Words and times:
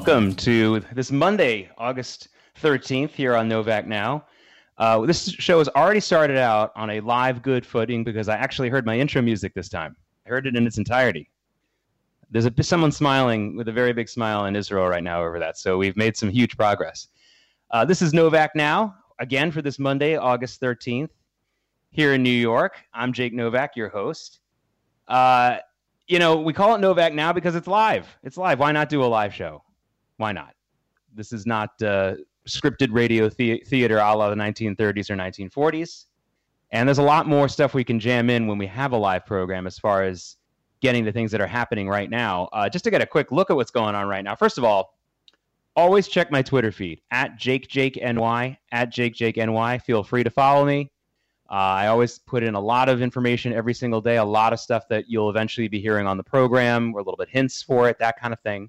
welcome 0.00 0.34
to 0.34 0.80
this 0.94 1.12
Monday, 1.12 1.68
August 1.76 2.28
13th, 2.62 3.10
here 3.10 3.36
on 3.36 3.46
Novak 3.46 3.86
Now. 3.86 4.24
Uh, 4.78 5.04
this 5.04 5.28
show 5.28 5.58
has 5.58 5.68
already 5.68 6.00
started 6.00 6.38
out 6.38 6.72
on 6.74 6.88
a 6.88 7.00
live 7.00 7.42
good 7.42 7.66
footing 7.66 8.02
because 8.02 8.26
I 8.26 8.36
actually 8.36 8.70
heard 8.70 8.86
my 8.86 8.98
intro 8.98 9.20
music 9.20 9.52
this 9.52 9.68
time. 9.68 9.94
I 10.24 10.30
heard 10.30 10.46
it 10.46 10.56
in 10.56 10.66
its 10.66 10.78
entirety. 10.78 11.28
There's 12.30 12.46
a, 12.46 12.62
someone 12.62 12.90
smiling 12.90 13.58
with 13.58 13.68
a 13.68 13.72
very 13.72 13.92
big 13.92 14.08
smile 14.08 14.46
in 14.46 14.56
Israel 14.56 14.86
right 14.86 15.04
now 15.04 15.22
over 15.22 15.38
that, 15.38 15.58
so 15.58 15.76
we've 15.76 15.98
made 15.98 16.16
some 16.16 16.30
huge 16.30 16.56
progress. 16.56 17.08
Uh, 17.70 17.84
this 17.84 18.00
is 18.00 18.14
Novak 18.14 18.52
Now, 18.54 18.94
again 19.18 19.50
for 19.50 19.60
this 19.60 19.78
Monday, 19.78 20.16
August 20.16 20.62
13th, 20.62 21.10
here 21.90 22.14
in 22.14 22.22
New 22.22 22.30
York. 22.30 22.78
I'm 22.94 23.12
Jake 23.12 23.34
Novak, 23.34 23.76
your 23.76 23.90
host. 23.90 24.40
Uh, 25.08 25.58
you 26.08 26.18
know, 26.18 26.40
we 26.40 26.54
call 26.54 26.74
it 26.74 26.78
Novak 26.78 27.12
now 27.12 27.34
because 27.34 27.54
it's 27.54 27.66
live. 27.68 28.08
It's 28.22 28.38
live. 28.38 28.58
Why 28.60 28.72
not 28.72 28.88
do 28.88 29.04
a 29.04 29.04
live 29.04 29.34
show? 29.34 29.62
Why 30.20 30.32
not? 30.32 30.54
This 31.14 31.32
is 31.32 31.46
not 31.46 31.70
uh, 31.82 32.16
scripted 32.46 32.92
radio 32.92 33.30
the- 33.30 33.64
theater 33.66 33.96
a 33.96 34.14
la 34.14 34.28
the 34.28 34.36
1930s 34.36 35.08
or 35.08 35.16
1940s. 35.16 36.04
And 36.72 36.86
there's 36.86 36.98
a 36.98 37.02
lot 37.02 37.26
more 37.26 37.48
stuff 37.48 37.72
we 37.72 37.84
can 37.84 37.98
jam 37.98 38.28
in 38.28 38.46
when 38.46 38.58
we 38.58 38.66
have 38.66 38.92
a 38.92 38.98
live 38.98 39.24
program 39.24 39.66
as 39.66 39.78
far 39.78 40.02
as 40.02 40.36
getting 40.82 41.06
the 41.06 41.10
things 41.10 41.30
that 41.32 41.40
are 41.40 41.46
happening 41.46 41.88
right 41.88 42.10
now. 42.10 42.50
Uh, 42.52 42.68
just 42.68 42.84
to 42.84 42.90
get 42.90 43.00
a 43.00 43.06
quick 43.06 43.32
look 43.32 43.48
at 43.48 43.56
what's 43.56 43.70
going 43.70 43.94
on 43.94 44.08
right 44.08 44.22
now. 44.22 44.34
First 44.34 44.58
of 44.58 44.64
all, 44.64 44.98
always 45.74 46.06
check 46.06 46.30
my 46.30 46.42
Twitter 46.42 46.70
feed 46.70 47.00
at 47.10 47.38
JakeJakeNY, 47.38 48.58
at 48.72 48.92
JakeJakeNY. 48.92 49.80
Feel 49.82 50.02
free 50.04 50.22
to 50.22 50.30
follow 50.30 50.66
me. 50.66 50.92
Uh, 51.50 51.54
I 51.54 51.86
always 51.86 52.18
put 52.18 52.42
in 52.42 52.54
a 52.54 52.60
lot 52.60 52.90
of 52.90 53.00
information 53.00 53.54
every 53.54 53.72
single 53.72 54.02
day, 54.02 54.18
a 54.18 54.24
lot 54.24 54.52
of 54.52 54.60
stuff 54.60 54.86
that 54.90 55.06
you'll 55.08 55.30
eventually 55.30 55.66
be 55.66 55.80
hearing 55.80 56.06
on 56.06 56.18
the 56.18 56.22
program, 56.22 56.94
or 56.94 57.00
a 57.00 57.02
little 57.02 57.16
bit 57.16 57.30
hints 57.30 57.62
for 57.62 57.88
it, 57.88 57.98
that 58.00 58.20
kind 58.20 58.34
of 58.34 58.40
thing. 58.40 58.68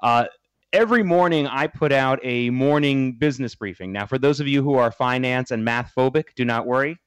Uh, 0.00 0.26
every 0.72 1.02
morning, 1.02 1.46
I 1.46 1.66
put 1.66 1.92
out 1.92 2.18
a 2.22 2.50
morning 2.50 3.12
business 3.12 3.54
briefing. 3.54 3.92
Now, 3.92 4.06
for 4.06 4.18
those 4.18 4.40
of 4.40 4.48
you 4.48 4.62
who 4.62 4.74
are 4.74 4.90
finance 4.90 5.50
and 5.50 5.64
math 5.64 5.92
phobic, 5.96 6.34
do 6.34 6.44
not 6.44 6.66
worry. 6.66 6.98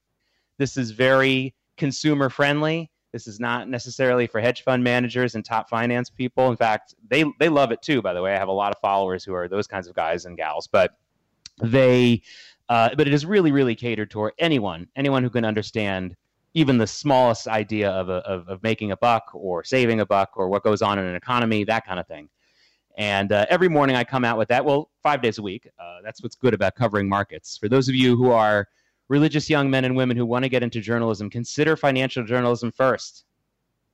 This 0.58 0.76
is 0.76 0.90
very 0.90 1.54
consumer 1.76 2.28
friendly. 2.28 2.90
This 3.12 3.26
is 3.26 3.40
not 3.40 3.68
necessarily 3.68 4.26
for 4.26 4.40
hedge 4.40 4.62
fund 4.62 4.84
managers 4.84 5.34
and 5.34 5.44
top 5.44 5.68
finance 5.68 6.10
people. 6.10 6.50
In 6.50 6.56
fact, 6.56 6.94
they 7.08 7.24
they 7.40 7.48
love 7.48 7.72
it 7.72 7.82
too. 7.82 8.02
By 8.02 8.12
the 8.12 8.22
way, 8.22 8.34
I 8.34 8.38
have 8.38 8.48
a 8.48 8.52
lot 8.52 8.72
of 8.72 8.80
followers 8.80 9.24
who 9.24 9.34
are 9.34 9.48
those 9.48 9.66
kinds 9.66 9.88
of 9.88 9.94
guys 9.94 10.26
and 10.26 10.36
gals, 10.36 10.68
but 10.68 10.92
they 11.60 12.22
uh, 12.68 12.90
but 12.94 13.08
it 13.08 13.12
is 13.12 13.26
really, 13.26 13.50
really 13.50 13.74
catered 13.74 14.12
toward 14.12 14.32
anyone, 14.38 14.86
anyone 14.94 15.24
who 15.24 15.30
can 15.30 15.44
understand 15.44 16.14
even 16.54 16.78
the 16.78 16.86
smallest 16.86 17.48
idea 17.48 17.90
of, 17.90 18.08
a, 18.08 18.18
of, 18.18 18.48
of, 18.48 18.62
making 18.62 18.92
a 18.92 18.96
buck 18.96 19.24
or 19.34 19.64
saving 19.64 19.98
a 19.98 20.06
buck 20.06 20.30
or 20.36 20.48
what 20.48 20.62
goes 20.62 20.80
on 20.80 20.96
in 20.96 21.04
an 21.04 21.16
economy, 21.16 21.64
that 21.64 21.84
kind 21.84 21.98
of 21.98 22.06
thing. 22.06 22.28
And 22.96 23.32
uh, 23.32 23.46
every 23.48 23.68
morning 23.68 23.96
I 23.96 24.04
come 24.04 24.24
out 24.24 24.36
with 24.36 24.48
that. 24.48 24.64
Well, 24.64 24.90
five 25.02 25.22
days 25.22 25.38
a 25.38 25.42
week. 25.42 25.68
Uh, 25.78 25.98
that's 26.02 26.22
what's 26.22 26.36
good 26.36 26.54
about 26.54 26.74
covering 26.74 27.08
markets. 27.08 27.56
For 27.56 27.68
those 27.68 27.88
of 27.88 27.94
you 27.94 28.16
who 28.16 28.30
are 28.30 28.68
religious 29.08 29.48
young 29.48 29.70
men 29.70 29.84
and 29.84 29.96
women 29.96 30.16
who 30.16 30.26
want 30.26 30.44
to 30.44 30.48
get 30.48 30.62
into 30.62 30.80
journalism, 30.80 31.30
consider 31.30 31.76
financial 31.76 32.24
journalism 32.24 32.70
first 32.70 33.24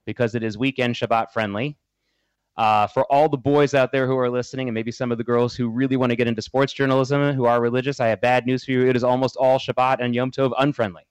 because 0.04 0.34
it 0.34 0.42
is 0.42 0.56
weekend 0.56 0.94
Shabbat 0.94 1.30
friendly. 1.30 1.76
Uh, 2.56 2.86
for 2.86 3.04
all 3.12 3.28
the 3.28 3.36
boys 3.36 3.74
out 3.74 3.92
there 3.92 4.06
who 4.06 4.16
are 4.16 4.30
listening, 4.30 4.68
and 4.68 4.74
maybe 4.74 4.90
some 4.90 5.12
of 5.12 5.18
the 5.18 5.24
girls 5.24 5.54
who 5.54 5.68
really 5.68 5.96
want 5.96 6.08
to 6.08 6.16
get 6.16 6.26
into 6.26 6.40
sports 6.40 6.72
journalism 6.72 7.34
who 7.34 7.44
are 7.44 7.60
religious, 7.60 8.00
I 8.00 8.08
have 8.08 8.22
bad 8.22 8.46
news 8.46 8.64
for 8.64 8.70
you. 8.70 8.88
It 8.88 8.96
is 8.96 9.04
almost 9.04 9.36
all 9.36 9.58
Shabbat 9.58 9.98
and 10.00 10.14
Yom 10.14 10.30
Tov 10.30 10.52
unfriendly. 10.58 11.02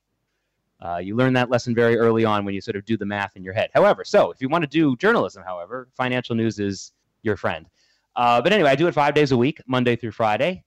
Uh, 0.81 0.97
you 0.97 1.15
learn 1.15 1.33
that 1.33 1.51
lesson 1.51 1.75
very 1.75 1.97
early 1.97 2.25
on 2.25 2.45
when 2.45 2.55
you 2.55 2.61
sort 2.61 2.75
of 2.75 2.83
do 2.85 2.97
the 2.97 3.05
math 3.05 3.35
in 3.35 3.43
your 3.43 3.53
head. 3.53 3.69
However, 3.73 4.03
so 4.03 4.31
if 4.31 4.41
you 4.41 4.49
want 4.49 4.63
to 4.63 4.67
do 4.67 4.95
journalism, 4.97 5.43
however, 5.45 5.87
financial 5.95 6.35
news 6.35 6.59
is 6.59 6.93
your 7.21 7.37
friend. 7.37 7.67
Uh, 8.15 8.41
but 8.41 8.53
anyway, 8.53 8.69
I 8.69 8.75
do 8.75 8.87
it 8.87 8.93
five 8.93 9.13
days 9.13 9.31
a 9.31 9.37
week, 9.37 9.61
Monday 9.67 9.95
through 9.95 10.11
Friday. 10.11 10.63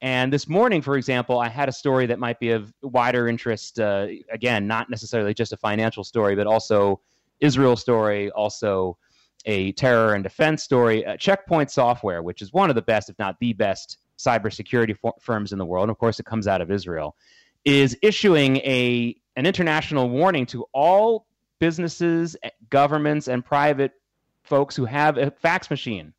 And 0.00 0.32
this 0.32 0.48
morning, 0.48 0.82
for 0.82 0.96
example, 0.96 1.38
I 1.38 1.48
had 1.48 1.68
a 1.68 1.72
story 1.72 2.06
that 2.06 2.18
might 2.18 2.38
be 2.38 2.50
of 2.50 2.72
wider 2.82 3.26
interest. 3.26 3.80
Uh, 3.80 4.06
again, 4.30 4.66
not 4.66 4.90
necessarily 4.90 5.32
just 5.32 5.52
a 5.52 5.56
financial 5.56 6.04
story, 6.04 6.36
but 6.36 6.46
also 6.46 7.00
Israel 7.40 7.76
story, 7.76 8.30
also 8.30 8.98
a 9.46 9.72
terror 9.72 10.14
and 10.14 10.22
defense 10.22 10.62
story. 10.62 11.04
Uh, 11.04 11.16
Checkpoint 11.16 11.70
Software, 11.70 12.22
which 12.22 12.42
is 12.42 12.52
one 12.52 12.68
of 12.70 12.76
the 12.76 12.82
best, 12.82 13.08
if 13.08 13.18
not 13.18 13.36
the 13.40 13.52
best, 13.54 13.98
cybersecurity 14.18 14.96
for- 14.96 15.14
firms 15.20 15.52
in 15.52 15.58
the 15.58 15.64
world, 15.64 15.84
and 15.84 15.90
of 15.90 15.98
course 15.98 16.20
it 16.20 16.26
comes 16.26 16.46
out 16.46 16.60
of 16.60 16.70
Israel, 16.70 17.16
is 17.64 17.96
issuing 18.02 18.56
a 18.58 19.16
an 19.36 19.46
international 19.46 20.08
warning 20.08 20.46
to 20.46 20.64
all 20.72 21.26
businesses, 21.58 22.36
eh, 22.42 22.50
governments, 22.70 23.26
and 23.26 23.44
private 23.44 23.92
folks 24.42 24.76
who 24.76 24.84
have 24.84 25.18
a 25.18 25.30
fax 25.30 25.70
machine. 25.70 26.12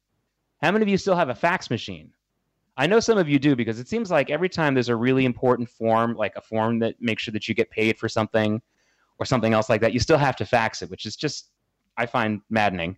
How 0.65 0.71
many 0.71 0.81
of 0.81 0.89
you 0.89 0.97
still 0.97 1.15
have 1.15 1.29
a 1.29 1.35
fax 1.35 1.69
machine? 1.69 2.11
I 2.75 2.87
know 2.87 2.99
some 2.99 3.19
of 3.19 3.29
you 3.29 3.37
do 3.37 3.55
because 3.55 3.79
it 3.79 3.87
seems 3.87 4.09
like 4.09 4.31
every 4.31 4.49
time 4.49 4.73
there's 4.73 4.89
a 4.89 4.95
really 4.95 5.23
important 5.23 5.69
form, 5.69 6.15
like 6.15 6.35
a 6.35 6.41
form 6.41 6.79
that 6.79 6.99
makes 6.99 7.21
sure 7.21 7.31
that 7.33 7.47
you 7.47 7.53
get 7.53 7.69
paid 7.69 7.99
for 7.99 8.09
something 8.09 8.59
or 9.19 9.27
something 9.27 9.53
else 9.53 9.69
like 9.69 9.79
that, 9.81 9.93
you 9.93 9.99
still 9.99 10.17
have 10.17 10.35
to 10.37 10.43
fax 10.43 10.81
it, 10.81 10.89
which 10.89 11.05
is 11.05 11.15
just, 11.15 11.51
I 11.97 12.07
find 12.07 12.41
maddening. 12.49 12.97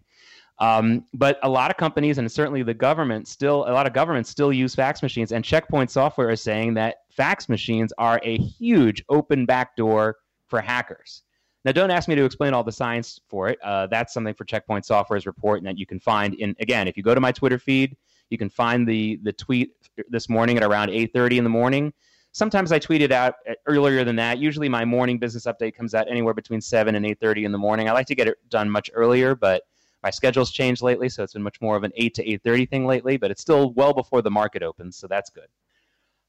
Um, 0.60 1.04
but 1.14 1.40
a 1.44 1.50
lot 1.50 1.70
of 1.70 1.76
companies 1.76 2.20
and 2.20 2.32
certainly 2.32 2.64
the 2.64 2.74
government 2.74 3.28
still, 3.28 3.66
a 3.68 3.74
lot 3.74 3.86
of 3.86 3.92
governments 3.92 4.30
still 4.30 4.54
use 4.54 4.74
fax 4.74 5.04
machines. 5.04 5.34
And 5.34 5.44
Checkpoint 5.44 5.92
Software 5.92 6.30
is 6.30 6.42
saying 6.42 6.74
that 6.76 7.00
fax 7.10 7.50
machines 7.50 7.92
are 7.98 8.22
a 8.24 8.38
huge 8.38 9.04
open 9.10 9.46
backdoor 9.46 10.16
for 10.46 10.62
hackers. 10.62 11.24
Now, 11.68 11.74
don't 11.74 11.92
ask 11.92 12.08
me 12.08 12.16
to 12.16 12.24
explain 12.24 12.54
all 12.54 12.64
the 12.64 12.72
science 12.72 13.20
for 13.28 13.50
it. 13.50 13.60
Uh, 13.62 13.88
that's 13.88 14.14
something 14.14 14.34
for 14.34 14.46
Checkpoint 14.46 14.86
Software's 14.86 15.26
report, 15.26 15.58
and 15.58 15.68
that 15.68 15.78
you 15.78 15.86
can 15.86 16.00
find 16.00 16.34
in 16.36 16.56
again. 16.62 16.88
If 16.88 16.96
you 16.96 17.04
go 17.04 17.14
to 17.14 17.20
my 17.20 17.34
Twitter 17.34 17.60
feed, 17.60 17.98
you 18.30 18.38
can 18.38 18.50
find 18.50 18.88
the 18.88 19.20
the 19.24 19.34
tweet 19.34 19.74
this 20.08 20.30
morning 20.30 20.56
at 20.56 20.64
around 20.64 20.92
8:30 20.92 21.40
in 21.40 21.44
the 21.44 21.50
morning. 21.50 21.92
Sometimes 22.32 22.72
I 22.72 22.80
tweet 22.80 23.02
it 23.02 23.12
out 23.12 23.34
uh, 23.50 23.56
earlier 23.66 24.06
than 24.06 24.16
that. 24.16 24.38
Usually, 24.38 24.70
my 24.70 24.86
morning 24.86 25.20
business 25.20 25.46
update 25.46 25.76
comes 25.76 25.94
out 25.94 26.10
anywhere 26.10 26.34
between 26.34 26.62
7 26.62 26.96
and 26.96 27.06
8:30 27.06 27.44
in 27.44 27.52
the 27.52 27.58
morning. 27.58 27.90
I 27.90 27.92
like 27.92 28.08
to 28.08 28.16
get 28.16 28.30
it 28.30 28.38
done 28.48 28.70
much 28.70 28.90
earlier, 28.94 29.36
but 29.36 29.64
my 30.04 30.10
schedule's 30.10 30.52
changed 30.52 30.82
lately, 30.82 31.10
so 31.10 31.22
it's 31.22 31.34
been 31.34 31.44
much 31.44 31.60
more 31.60 31.76
of 31.76 31.84
an 31.84 31.92
eight 31.98 32.14
to 32.14 32.26
eight 32.26 32.44
thirty 32.44 32.66
thing 32.66 32.86
lately. 32.86 33.18
But 33.18 33.30
it's 33.30 33.42
still 33.42 33.74
well 33.74 33.92
before 33.92 34.22
the 34.22 34.32
market 34.32 34.64
opens, 34.64 34.96
so 34.96 35.06
that's 35.06 35.30
good. 35.30 35.48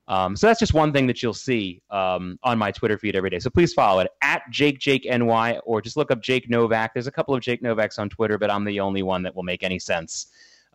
Um, 0.08 0.36
so 0.36 0.46
that's 0.46 0.58
just 0.58 0.72
one 0.72 0.91
thing 0.91 1.06
that 1.06 1.22
you'll 1.22 1.34
see 1.34 1.82
um, 1.91 2.38
on 2.42 2.56
my 2.58 2.72
Twitter 2.72 2.96
feed 2.96 3.14
every 3.14 3.28
day. 3.28 3.38
So 3.38 3.50
please 3.50 3.74
follow 3.74 4.00
it 4.00 4.10
at 4.22 4.42
Jake 4.50 4.78
Jake 4.78 5.04
NY 5.04 5.58
or 5.64 5.82
just 5.82 5.98
look 5.98 6.10
up 6.10 6.22
Jake 6.22 6.48
Novak. 6.48 6.94
There's 6.94 7.06
a 7.06 7.12
couple 7.12 7.34
of 7.34 7.42
Jake 7.42 7.62
Novaks 7.62 7.98
on 7.98 8.08
Twitter, 8.08 8.38
but 8.38 8.50
I'm 8.50 8.64
the 8.64 8.80
only 8.80 9.02
one 9.02 9.22
that 9.22 9.36
will 9.36 9.42
make 9.42 9.62
any 9.62 9.78
sense 9.78 10.28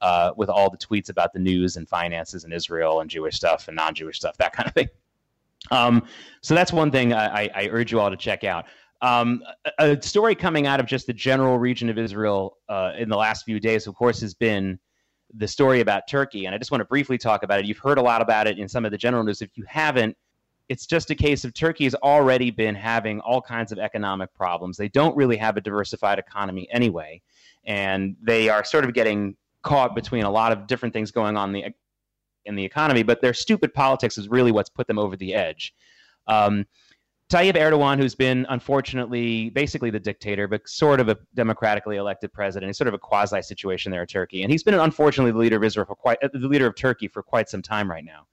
uh, 0.03 0.31
with 0.38 0.49
all 0.49 0.69
the 0.69 0.77
tweets 0.77 1.09
about 1.09 1.33
the 1.33 1.39
news 1.39 1.77
and 1.77 1.89
finances 1.89 2.44
and 2.44 2.53
Israel 2.53 3.01
and 3.01 3.09
Jewish 3.09 3.35
stuff 3.35 3.67
and 3.67 3.75
non-Jewish 3.75 4.17
stuff, 4.17 4.38
that 4.38 4.53
kind 4.53 4.67
of 4.67 4.75
thing. 4.75 4.89
Um, 5.71 6.05
so 6.41 6.53
that's 6.53 6.71
one 6.71 6.91
thing 6.91 7.13
I, 7.13 7.50
I, 7.55 7.69
urge 7.71 7.91
you 7.91 8.00
all 8.01 8.09
to 8.09 8.17
check 8.17 8.44
out. 8.44 8.65
Um, 9.01 9.41
a, 9.79 9.91
a, 9.91 10.01
story 10.01 10.35
coming 10.35 10.67
out 10.67 10.81
of 10.81 10.85
just 10.85 11.07
the 11.07 11.13
general 11.13 11.57
region 11.57 11.89
of 11.89 11.97
Israel 11.97 12.57
uh, 12.67 12.91
in 12.97 13.07
the 13.07 13.15
last 13.15 13.45
few 13.45 13.61
days, 13.61 13.88
of 13.88 13.95
course, 13.95 14.19
has 14.19 14.33
been 14.33 14.77
the 15.35 15.47
story 15.47 15.79
about 15.79 16.07
Turkey. 16.07 16.45
And 16.45 16.53
I 16.53 16.57
just 16.57 16.71
want 16.71 16.81
to 16.81 16.85
briefly 16.85 17.17
talk 17.17 17.44
about 17.44 17.59
it. 17.59 17.66
You've 17.66 17.79
heard 17.79 17.97
a 17.97 18.01
lot 18.01 18.21
about 18.21 18.47
it 18.47 18.59
in 18.59 18.69
some 18.69 18.85
of 18.85 18.91
the 18.91 18.97
general 18.97 19.23
news. 19.23 19.41
If 19.41 19.49
you 19.55 19.63
haven't, 19.67 20.16
it's 20.69 20.85
just 20.85 21.09
a 21.09 21.16
case 21.16 21.44
of 21.44 21.53
Turkey 21.53 21.83
has 21.83 21.95
already 21.95 22.51
been 22.51 22.75
having 22.75 23.19
all 23.21 23.41
kinds 23.41 23.71
of 23.71 23.79
economic 23.79 24.33
problems. 24.33 24.77
They 24.77 24.89
don't 24.89 25.16
really 25.16 25.38
have 25.38 25.57
a 25.57 25.61
diversified 25.61 26.19
economy 26.19 26.68
anyway. 26.71 27.21
And 27.65 28.15
they 28.21 28.50
are 28.50 28.63
sort 28.63 28.85
of 28.85 28.94
getting 28.94 29.35
caught 29.62 29.95
between 29.95 30.24
a 30.24 30.31
lot 30.31 30.51
of 30.51 30.68
different 30.68 30.94
things 30.94 31.12
going 31.12 31.38
on 31.38 31.53
in 31.56 31.62
the, 31.62 31.74
in 32.45 32.56
the 32.56 32.63
economy, 32.63 33.03
but 33.03 33.21
their 33.21 33.33
stupid 33.33 33.74
politics 33.74 34.18
is 34.18 34.27
really 34.27 34.51
what's 34.51 34.69
put 34.69 34.88
them 34.88 35.00
over 35.00 35.15
the 35.15 35.33
edge. 35.33 35.74
Um, 36.27 36.65
Tayyip 37.33 37.56
Erdogan, 37.56 37.97
who's 37.97 38.13
been 38.13 38.45
unfortunately 38.50 39.50
basically 39.50 39.89
the 39.89 40.00
dictator, 40.00 40.47
but 40.47 40.69
sort 40.69 41.00
of 41.00 41.09
a 41.09 41.18
democratically 41.33 41.97
elected 41.97 42.31
president, 42.31 42.69
he's 42.69 42.77
sort 42.77 42.88
of 42.88 42.94
a 42.94 43.00
quasi 43.00 43.41
situation 43.41 43.91
there 43.91 44.01
in 44.01 44.07
Turkey, 44.07 44.44
and 44.44 44.51
he's 44.51 44.62
been 44.62 44.75
unfortunately 44.75 45.31
the 45.31 45.39
leader 45.39 45.56
of 45.56 45.63
Israel 45.63 45.88
for 45.88 45.95
quite 45.95 46.19
the 46.21 46.47
leader 46.47 46.68
of 46.68 46.75
Turkey 46.75 47.07
for 47.07 47.24
quite 47.24 47.50
some 47.50 47.63
time 47.63 47.89
right 47.89 48.06
now. 48.06 48.27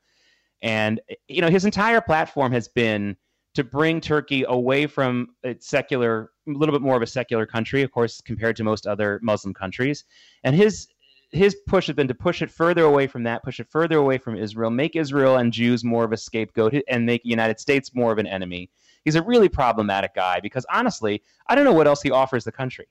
And 0.61 1.01
you 1.29 1.41
know 1.41 1.49
his 1.49 1.65
entire 1.65 2.03
platform 2.03 2.53
has 2.53 2.69
been 2.69 3.17
to 3.55 3.65
bring 3.65 4.03
Turkey 4.03 4.45
away 4.47 4.87
from 4.87 5.29
its 5.43 5.67
secular, 5.67 6.31
a 6.47 6.53
little 6.53 6.75
bit 6.75 6.83
more 6.83 6.97
of 6.97 7.03
a 7.03 7.07
secular 7.07 7.47
country, 7.47 7.81
of 7.81 7.91
course, 7.91 8.21
compared 8.21 8.55
to 8.57 8.65
most 8.65 8.87
other 8.87 9.19
Muslim 9.23 9.55
countries. 9.55 10.05
And 10.45 10.55
his 10.55 10.89
his 11.33 11.57
push 11.67 11.87
has 11.87 11.97
been 11.97 12.09
to 12.09 12.15
push 12.15 12.43
it 12.43 12.51
further 12.51 12.85
away 12.85 13.07
from 13.07 13.23
that, 13.23 13.43
push 13.45 13.61
it 13.61 13.69
further 13.71 13.97
away 13.97 14.19
from 14.19 14.37
Israel, 14.37 14.71
make 14.71 14.95
Israel 14.95 15.37
and 15.37 15.53
Jews 15.53 15.85
more 15.85 16.05
of 16.05 16.13
a 16.13 16.17
scapegoat, 16.17 16.75
and 16.89 17.07
make 17.07 17.23
the 17.23 17.31
United 17.31 17.61
States 17.61 17.95
more 17.95 18.13
of 18.13 18.19
an 18.19 18.27
enemy. 18.27 18.69
He's 19.05 19.15
a 19.15 19.23
really 19.23 19.49
problematic 19.49 20.15
guy 20.15 20.41
because 20.41 20.67
honestly, 20.71 21.23
I 21.49 21.55
don't 21.55 21.65
know 21.65 21.73
what 21.73 21.87
else 21.87 22.03
he 22.03 22.11
offers 22.11 22.45
the 22.45 22.53
country. 22.53 22.87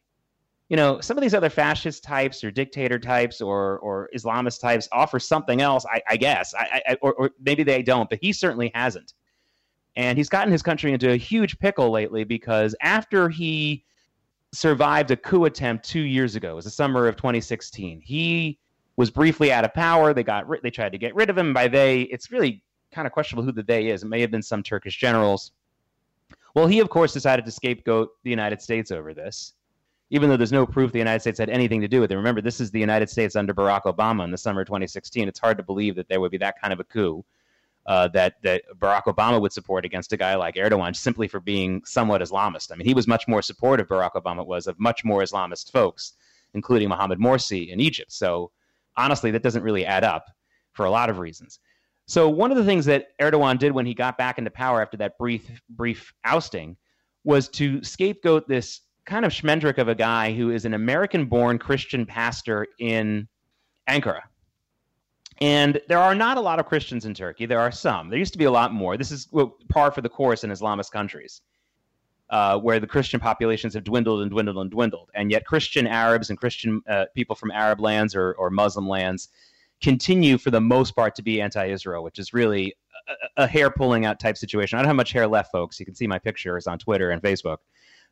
You 0.69 0.77
know, 0.77 1.01
some 1.01 1.17
of 1.17 1.21
these 1.21 1.33
other 1.33 1.49
fascist 1.49 2.03
types 2.03 2.43
or 2.43 2.51
dictator 2.51 2.99
types 2.99 3.41
or 3.41 3.79
or 3.79 4.09
Islamist 4.15 4.61
types 4.61 4.87
offer 4.91 5.19
something 5.19 5.61
else, 5.61 5.85
I, 5.91 6.01
I 6.07 6.17
guess, 6.17 6.53
I, 6.53 6.81
I, 6.87 6.97
or, 7.01 7.13
or 7.13 7.31
maybe 7.41 7.63
they 7.63 7.81
don't, 7.81 8.09
but 8.09 8.19
he 8.21 8.33
certainly 8.33 8.71
hasn't. 8.75 9.13
And 9.95 10.17
he's 10.17 10.29
gotten 10.29 10.51
his 10.51 10.61
country 10.61 10.93
into 10.93 11.11
a 11.11 11.17
huge 11.17 11.57
pickle 11.57 11.89
lately 11.89 12.23
because 12.23 12.75
after 12.81 13.29
he 13.29 13.83
survived 14.51 15.11
a 15.11 15.17
coup 15.17 15.45
attempt 15.45 15.87
two 15.87 16.01
years 16.01 16.35
ago. 16.35 16.51
It 16.51 16.55
was 16.55 16.65
the 16.65 16.71
summer 16.71 17.07
of 17.07 17.15
2016. 17.15 18.01
He 18.01 18.59
was 18.95 19.09
briefly 19.09 19.51
out 19.51 19.65
of 19.65 19.73
power. 19.73 20.13
They 20.13 20.23
got 20.23 20.45
they 20.63 20.71
tried 20.71 20.91
to 20.91 20.97
get 20.97 21.15
rid 21.15 21.29
of 21.29 21.37
him. 21.37 21.53
By 21.53 21.67
they, 21.67 22.01
it's 22.03 22.31
really 22.31 22.63
kind 22.91 23.05
of 23.05 23.13
questionable 23.13 23.43
who 23.43 23.51
the 23.51 23.63
they 23.63 23.87
is. 23.87 24.03
It 24.03 24.07
may 24.07 24.21
have 24.21 24.31
been 24.31 24.41
some 24.41 24.63
Turkish 24.63 24.97
generals. 24.97 25.51
Well, 26.55 26.67
he 26.67 26.79
of 26.79 26.89
course 26.89 27.13
decided 27.13 27.45
to 27.45 27.51
scapegoat 27.51 28.09
the 28.23 28.29
United 28.29 28.61
States 28.61 28.91
over 28.91 29.13
this, 29.13 29.53
even 30.09 30.29
though 30.29 30.37
there's 30.37 30.51
no 30.51 30.65
proof 30.65 30.91
the 30.91 30.97
United 30.97 31.21
States 31.21 31.39
had 31.39 31.49
anything 31.49 31.81
to 31.81 31.87
do 31.87 32.01
with 32.01 32.11
it. 32.11 32.15
Remember, 32.15 32.41
this 32.41 32.59
is 32.59 32.71
the 32.71 32.79
United 32.79 33.09
States 33.09 33.35
under 33.35 33.53
Barack 33.53 33.83
Obama 33.83 34.23
in 34.23 34.31
the 34.31 34.37
summer 34.37 34.61
of 34.61 34.67
2016. 34.67 35.27
It's 35.27 35.39
hard 35.39 35.57
to 35.57 35.63
believe 35.63 35.95
that 35.95 36.09
there 36.09 36.19
would 36.19 36.31
be 36.31 36.37
that 36.37 36.59
kind 36.59 36.73
of 36.73 36.79
a 36.79 36.83
coup. 36.83 37.23
Uh, 37.85 38.07
that 38.09 38.35
that 38.43 38.61
Barack 38.77 39.05
Obama 39.05 39.41
would 39.41 39.53
support 39.53 39.83
against 39.83 40.13
a 40.13 40.17
guy 40.17 40.35
like 40.35 40.55
Erdogan 40.55 40.95
simply 40.95 41.27
for 41.27 41.39
being 41.39 41.81
somewhat 41.85 42.21
Islamist. 42.21 42.71
I 42.71 42.75
mean, 42.75 42.85
he 42.85 42.93
was 42.93 43.07
much 43.07 43.27
more 43.27 43.41
supportive. 43.41 43.87
Barack 43.87 44.11
Obama 44.13 44.45
was 44.45 44.67
of 44.67 44.79
much 44.79 45.03
more 45.03 45.21
Islamist 45.21 45.71
folks, 45.71 46.13
including 46.53 46.89
Mohammed 46.89 47.19
Morsi 47.19 47.69
in 47.69 47.79
Egypt. 47.79 48.11
So 48.11 48.51
honestly, 48.95 49.31
that 49.31 49.41
doesn't 49.41 49.63
really 49.63 49.85
add 49.85 50.03
up 50.03 50.29
for 50.73 50.85
a 50.85 50.91
lot 50.91 51.09
of 51.09 51.17
reasons. 51.19 51.59
So 52.09 52.27
one 52.27 52.49
of 52.49 52.57
the 52.57 52.65
things 52.65 52.85
that 52.85 53.15
Erdogan 53.19 53.59
did 53.59 53.71
when 53.71 53.85
he 53.85 53.93
got 53.93 54.17
back 54.17 54.39
into 54.39 54.49
power 54.49 54.81
after 54.81 54.97
that 54.97 55.15
brief 55.19 55.47
brief 55.69 56.11
ousting 56.25 56.75
was 57.23 57.47
to 57.49 57.83
scapegoat 57.83 58.47
this 58.47 58.81
kind 59.05 59.25
of 59.25 59.31
schmendrick 59.31 59.77
of 59.77 59.89
a 59.89 59.93
guy 59.93 60.33
who 60.33 60.49
is 60.49 60.65
an 60.65 60.73
American-born 60.73 61.59
Christian 61.59 62.07
pastor 62.07 62.65
in 62.79 63.27
Ankara. 63.87 64.21
And 65.39 65.79
there 65.87 65.99
are 65.99 66.15
not 66.15 66.37
a 66.37 66.41
lot 66.41 66.59
of 66.59 66.65
Christians 66.65 67.05
in 67.05 67.13
Turkey. 67.13 67.45
There 67.45 67.59
are 67.59 67.71
some. 67.71 68.09
There 68.09 68.17
used 68.17 68.33
to 68.33 68.39
be 68.39 68.45
a 68.45 68.51
lot 68.51 68.73
more. 68.73 68.97
This 68.97 69.11
is 69.11 69.27
well, 69.31 69.55
par 69.69 69.91
for 69.91 70.01
the 70.01 70.09
course 70.09 70.43
in 70.43 70.49
Islamist 70.49 70.89
countries, 70.89 71.41
uh, 72.31 72.57
where 72.57 72.79
the 72.79 72.87
Christian 72.87 73.19
populations 73.19 73.75
have 73.75 73.83
dwindled 73.83 74.23
and 74.23 74.31
dwindled 74.31 74.57
and 74.57 74.71
dwindled. 74.71 75.11
And 75.13 75.29
yet, 75.29 75.45
Christian 75.45 75.85
Arabs 75.85 76.31
and 76.31 76.39
Christian 76.39 76.81
uh, 76.89 77.05
people 77.13 77.35
from 77.35 77.51
Arab 77.51 77.79
lands 77.79 78.15
or, 78.15 78.33
or 78.33 78.49
Muslim 78.49 78.87
lands 78.89 79.29
continue 79.81 80.37
for 80.37 80.51
the 80.51 80.61
most 80.61 80.95
part 80.95 81.15
to 81.15 81.21
be 81.21 81.41
anti-Israel, 81.41 82.03
which 82.03 82.19
is 82.19 82.33
really 82.33 82.73
a, 83.07 83.43
a 83.43 83.47
hair 83.47 83.69
pulling 83.69 84.05
out 84.05 84.19
type 84.19 84.37
situation. 84.37 84.77
I 84.77 84.81
don't 84.81 84.87
have 84.87 84.95
much 84.95 85.11
hair 85.11 85.27
left, 85.27 85.51
folks. 85.51 85.79
You 85.79 85.85
can 85.85 85.95
see 85.95 86.07
my 86.07 86.19
pictures 86.19 86.67
on 86.67 86.77
Twitter 86.79 87.11
and 87.11 87.21
Facebook. 87.21 87.57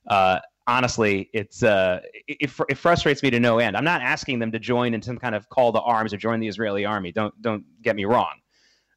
Uh, 0.07 0.39
honestly, 0.67 1.29
it's 1.33 1.63
uh, 1.63 2.01
it, 2.27 2.51
it, 2.69 2.77
frustrates 2.77 3.23
me 3.23 3.29
to 3.29 3.39
no 3.39 3.59
end. 3.59 3.75
I'm 3.75 3.83
not 3.83 4.01
asking 4.01 4.39
them 4.39 4.51
to 4.51 4.59
join 4.59 4.93
in 4.93 5.01
some 5.01 5.17
kind 5.17 5.35
of 5.35 5.49
call 5.49 5.73
to 5.73 5.81
arms 5.81 6.13
or 6.13 6.17
join 6.17 6.39
the 6.39 6.47
Israeli 6.47 6.85
army. 6.85 7.11
Don't 7.11 7.39
don't 7.41 7.63
get 7.81 7.95
me 7.95 8.05
wrong, 8.05 8.39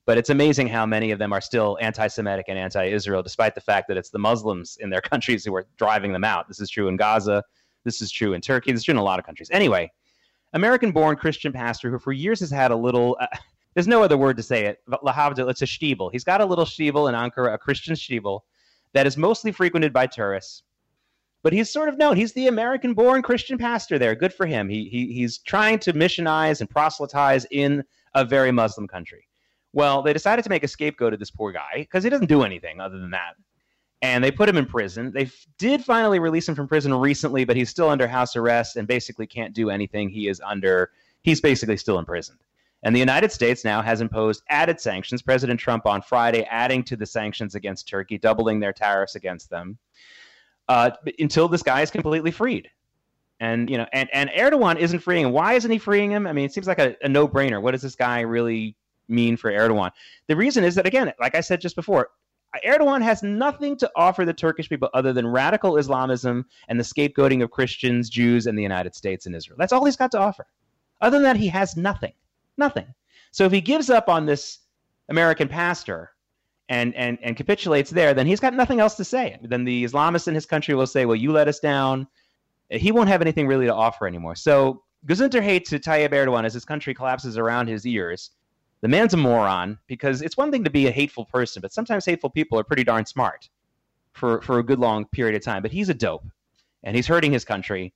but 0.06 0.18
it's 0.18 0.30
amazing 0.30 0.68
how 0.68 0.86
many 0.86 1.10
of 1.10 1.18
them 1.18 1.32
are 1.32 1.40
still 1.40 1.78
anti-Semitic 1.80 2.46
and 2.48 2.58
anti-Israel, 2.58 3.22
despite 3.22 3.54
the 3.54 3.60
fact 3.60 3.88
that 3.88 3.96
it's 3.96 4.10
the 4.10 4.18
Muslims 4.18 4.76
in 4.80 4.90
their 4.90 5.00
countries 5.12 5.44
who 5.44 5.54
are 5.54 5.66
driving 5.76 6.12
them 6.12 6.24
out. 6.24 6.48
This 6.48 6.60
is 6.60 6.70
true 6.70 6.88
in 6.88 6.96
Gaza. 6.96 7.42
This 7.84 8.02
is 8.02 8.10
true 8.10 8.34
in 8.34 8.40
Turkey. 8.40 8.72
This 8.72 8.80
is 8.80 8.84
true 8.84 8.92
in 8.92 8.98
a 8.98 9.02
lot 9.02 9.18
of 9.18 9.24
countries. 9.24 9.48
Anyway, 9.50 9.90
American 10.52 10.92
born 10.92 11.16
Christian 11.16 11.52
pastor 11.52 11.90
who 11.90 11.98
for 11.98 12.12
years 12.12 12.40
has 12.40 12.50
had 12.50 12.70
a 12.70 12.76
little, 12.76 13.16
uh, 13.20 13.26
there's 13.74 13.88
no 13.88 14.02
other 14.02 14.18
word 14.18 14.36
to 14.36 14.42
say 14.42 14.66
it, 14.66 14.78
but 14.86 15.00
it's 15.04 15.62
a 15.62 15.66
shtibel. 15.66 16.10
He's 16.12 16.24
got 16.24 16.40
a 16.40 16.44
little 16.44 16.64
shtibel 16.64 17.08
in 17.08 17.14
Ankara, 17.14 17.54
a 17.54 17.58
Christian 17.58 17.94
shtibel 17.94 18.40
that 18.92 19.06
is 19.06 19.16
mostly 19.16 19.52
frequented 19.52 19.92
by 19.92 20.06
tourists. 20.06 20.62
But 21.42 21.52
he's 21.54 21.72
sort 21.72 21.88
of 21.88 21.96
known. 21.96 22.16
He's 22.16 22.34
the 22.34 22.48
American 22.48 22.92
born 22.92 23.22
Christian 23.22 23.56
pastor 23.56 23.98
there. 23.98 24.14
Good 24.14 24.34
for 24.34 24.44
him. 24.44 24.68
He, 24.68 24.88
he, 24.90 25.12
he's 25.12 25.38
trying 25.38 25.78
to 25.80 25.94
missionize 25.94 26.60
and 26.60 26.68
proselytize 26.68 27.46
in 27.50 27.82
a 28.14 28.26
very 28.26 28.52
Muslim 28.52 28.86
country. 28.86 29.26
Well, 29.72 30.02
they 30.02 30.12
decided 30.12 30.42
to 30.42 30.50
make 30.50 30.64
a 30.64 30.68
scapegoat 30.68 31.14
of 31.14 31.18
this 31.18 31.30
poor 31.30 31.52
guy 31.52 31.70
because 31.76 32.04
he 32.04 32.10
doesn't 32.10 32.26
do 32.26 32.42
anything 32.42 32.80
other 32.80 32.98
than 32.98 33.10
that 33.12 33.36
and 34.02 34.24
they 34.24 34.30
put 34.30 34.48
him 34.48 34.56
in 34.56 34.66
prison. 34.66 35.12
They 35.12 35.24
f- 35.24 35.46
did 35.58 35.84
finally 35.84 36.18
release 36.18 36.48
him 36.48 36.54
from 36.54 36.68
prison 36.68 36.92
recently, 36.94 37.44
but 37.44 37.56
he's 37.56 37.70
still 37.70 37.88
under 37.88 38.06
house 38.06 38.36
arrest 38.36 38.76
and 38.76 38.88
basically 38.88 39.26
can't 39.26 39.54
do 39.54 39.70
anything. 39.70 40.08
He 40.08 40.28
is 40.28 40.40
under, 40.44 40.90
he's 41.22 41.40
basically 41.40 41.76
still 41.76 41.98
imprisoned. 41.98 42.38
And 42.82 42.94
the 42.94 43.00
United 43.00 43.30
States 43.30 43.62
now 43.62 43.82
has 43.82 44.00
imposed 44.00 44.42
added 44.48 44.80
sanctions. 44.80 45.20
President 45.20 45.60
Trump 45.60 45.84
on 45.84 46.00
Friday 46.00 46.44
adding 46.44 46.82
to 46.84 46.96
the 46.96 47.04
sanctions 47.04 47.54
against 47.54 47.86
Turkey, 47.86 48.16
doubling 48.16 48.58
their 48.58 48.72
tariffs 48.72 49.16
against 49.16 49.50
them 49.50 49.76
uh, 50.68 50.90
until 51.18 51.46
this 51.46 51.62
guy 51.62 51.82
is 51.82 51.90
completely 51.90 52.30
freed. 52.30 52.70
And 53.38 53.68
you 53.68 53.76
know, 53.76 53.86
and, 53.92 54.08
and 54.12 54.30
Erdogan 54.30 54.78
isn't 54.78 55.00
freeing 55.00 55.26
him. 55.26 55.32
Why 55.32 55.54
isn't 55.54 55.70
he 55.70 55.78
freeing 55.78 56.10
him? 56.10 56.26
I 56.26 56.32
mean, 56.32 56.44
it 56.44 56.52
seems 56.54 56.66
like 56.66 56.78
a, 56.78 56.96
a 57.02 57.08
no-brainer. 57.08 57.60
What 57.60 57.72
does 57.72 57.82
this 57.82 57.96
guy 57.96 58.20
really 58.20 58.76
mean 59.08 59.36
for 59.36 59.50
Erdogan? 59.50 59.90
The 60.26 60.36
reason 60.36 60.64
is 60.64 60.74
that 60.76 60.86
again, 60.86 61.12
like 61.18 61.34
I 61.34 61.40
said 61.40 61.60
just 61.60 61.76
before, 61.76 62.10
Erdogan 62.64 63.02
has 63.02 63.22
nothing 63.22 63.76
to 63.76 63.90
offer 63.94 64.24
the 64.24 64.32
Turkish 64.32 64.68
people 64.68 64.90
other 64.92 65.12
than 65.12 65.26
radical 65.26 65.76
Islamism 65.76 66.44
and 66.68 66.78
the 66.78 66.84
scapegoating 66.84 67.42
of 67.42 67.50
Christians, 67.50 68.10
Jews, 68.10 68.46
and 68.46 68.58
the 68.58 68.62
United 68.62 68.94
States 68.94 69.26
and 69.26 69.36
Israel. 69.36 69.56
That's 69.58 69.72
all 69.72 69.84
he's 69.84 69.96
got 69.96 70.10
to 70.12 70.18
offer. 70.18 70.46
Other 71.00 71.16
than 71.16 71.22
that, 71.24 71.36
he 71.36 71.48
has 71.48 71.76
nothing. 71.76 72.12
Nothing. 72.56 72.86
So 73.30 73.44
if 73.44 73.52
he 73.52 73.60
gives 73.60 73.88
up 73.88 74.08
on 74.08 74.26
this 74.26 74.58
American 75.08 75.48
pastor 75.48 76.10
and, 76.68 76.94
and, 76.94 77.18
and 77.22 77.36
capitulates 77.36 77.90
there, 77.90 78.14
then 78.14 78.26
he's 78.26 78.40
got 78.40 78.54
nothing 78.54 78.80
else 78.80 78.96
to 78.96 79.04
say. 79.04 79.38
Then 79.42 79.64
the 79.64 79.84
Islamists 79.84 80.28
in 80.28 80.34
his 80.34 80.46
country 80.46 80.74
will 80.74 80.86
say, 80.86 81.06
well, 81.06 81.16
you 81.16 81.32
let 81.32 81.48
us 81.48 81.60
down. 81.60 82.06
He 82.68 82.92
won't 82.92 83.08
have 83.08 83.22
anything 83.22 83.46
really 83.46 83.66
to 83.66 83.74
offer 83.74 84.06
anymore. 84.06 84.34
So 84.34 84.82
Gesundheit 85.06 85.64
to 85.64 85.78
Tayyip 85.78 86.10
Erdogan 86.10 86.44
as 86.44 86.54
his 86.54 86.64
country 86.64 86.94
collapses 86.94 87.38
around 87.38 87.68
his 87.68 87.86
ears 87.86 88.30
the 88.82 88.88
man's 88.88 89.14
a 89.14 89.16
moron 89.16 89.78
because 89.86 90.22
it's 90.22 90.36
one 90.36 90.50
thing 90.50 90.64
to 90.64 90.70
be 90.70 90.86
a 90.86 90.90
hateful 90.90 91.26
person, 91.26 91.60
but 91.60 91.72
sometimes 91.72 92.04
hateful 92.04 92.30
people 92.30 92.58
are 92.58 92.64
pretty 92.64 92.84
darn 92.84 93.04
smart 93.04 93.48
for, 94.12 94.40
for 94.42 94.58
a 94.58 94.62
good 94.62 94.78
long 94.78 95.04
period 95.06 95.36
of 95.36 95.42
time. 95.42 95.62
But 95.62 95.70
he's 95.70 95.88
a 95.88 95.94
dope 95.94 96.24
and 96.82 96.96
he's 96.96 97.06
hurting 97.06 97.32
his 97.32 97.44
country. 97.44 97.92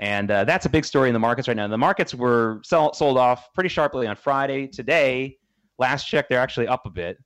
And 0.00 0.30
uh, 0.30 0.44
that's 0.44 0.66
a 0.66 0.68
big 0.68 0.84
story 0.84 1.08
in 1.08 1.12
the 1.12 1.20
markets 1.20 1.46
right 1.46 1.56
now. 1.56 1.68
The 1.68 1.78
markets 1.78 2.14
were 2.14 2.60
sell, 2.64 2.92
sold 2.92 3.16
off 3.16 3.52
pretty 3.54 3.68
sharply 3.68 4.08
on 4.08 4.16
Friday. 4.16 4.66
Today, 4.66 5.38
last 5.78 6.04
check, 6.08 6.28
they're 6.28 6.40
actually 6.40 6.66
up 6.66 6.84
a 6.84 6.90
bit, 6.90 7.16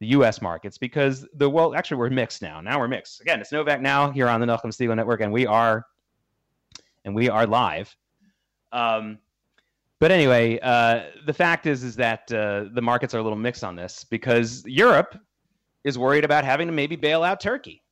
the 0.00 0.08
U.S. 0.08 0.42
markets, 0.42 0.76
because 0.76 1.26
the 1.34 1.48
well, 1.48 1.74
actually, 1.74 1.96
we're 1.96 2.10
mixed 2.10 2.42
now. 2.42 2.60
Now 2.60 2.78
we're 2.78 2.88
mixed. 2.88 3.22
Again, 3.22 3.40
it's 3.40 3.50
Novak 3.50 3.80
now 3.80 4.10
here 4.10 4.28
on 4.28 4.40
the 4.40 4.46
Nachum 4.46 4.66
Segal 4.66 4.94
Network, 4.94 5.22
and 5.22 5.32
we 5.32 5.46
are, 5.46 5.86
and 7.06 7.14
we 7.14 7.30
are 7.30 7.46
live. 7.46 7.96
Um, 8.72 9.18
but 10.02 10.10
anyway, 10.10 10.58
uh, 10.58 11.04
the 11.26 11.32
fact 11.32 11.64
is 11.64 11.84
is 11.84 11.94
that 11.94 12.32
uh, 12.32 12.64
the 12.74 12.82
markets 12.82 13.14
are 13.14 13.18
a 13.18 13.22
little 13.22 13.38
mixed 13.38 13.62
on 13.62 13.76
this 13.76 14.02
because 14.02 14.64
Europe 14.66 15.16
is 15.84 15.96
worried 15.96 16.24
about 16.24 16.44
having 16.44 16.66
to 16.66 16.72
maybe 16.72 16.96
bail 16.96 17.22
out 17.22 17.40
Turkey. 17.40 17.84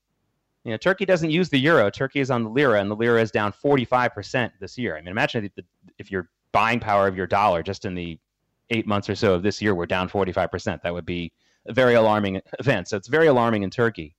You 0.64 0.72
know, 0.72 0.76
Turkey 0.76 1.04
doesn't 1.04 1.30
use 1.30 1.50
the 1.50 1.58
euro. 1.60 1.88
Turkey 1.88 2.18
is 2.18 2.32
on 2.32 2.42
the 2.42 2.50
lira, 2.50 2.80
and 2.80 2.90
the 2.90 2.96
lira 2.96 3.22
is 3.22 3.30
down 3.30 3.52
45% 3.52 4.50
this 4.58 4.76
year. 4.76 4.96
I 4.96 5.00
mean, 5.00 5.06
imagine 5.06 5.44
if, 5.56 5.64
if 5.98 6.10
your 6.10 6.28
buying 6.50 6.80
power 6.80 7.06
of 7.06 7.16
your 7.16 7.28
dollar 7.28 7.62
just 7.62 7.84
in 7.84 7.94
the 7.94 8.18
eight 8.70 8.88
months 8.88 9.08
or 9.08 9.14
so 9.14 9.34
of 9.34 9.44
this 9.44 9.62
year 9.62 9.76
were 9.76 9.86
down 9.86 10.08
45%. 10.08 10.82
That 10.82 10.92
would 10.92 11.06
be 11.06 11.32
a 11.66 11.72
very 11.72 11.94
alarming 11.94 12.40
event. 12.58 12.88
So 12.88 12.96
it's 12.96 13.06
very 13.06 13.28
alarming 13.28 13.62
in 13.62 13.70
Turkey. 13.70 14.16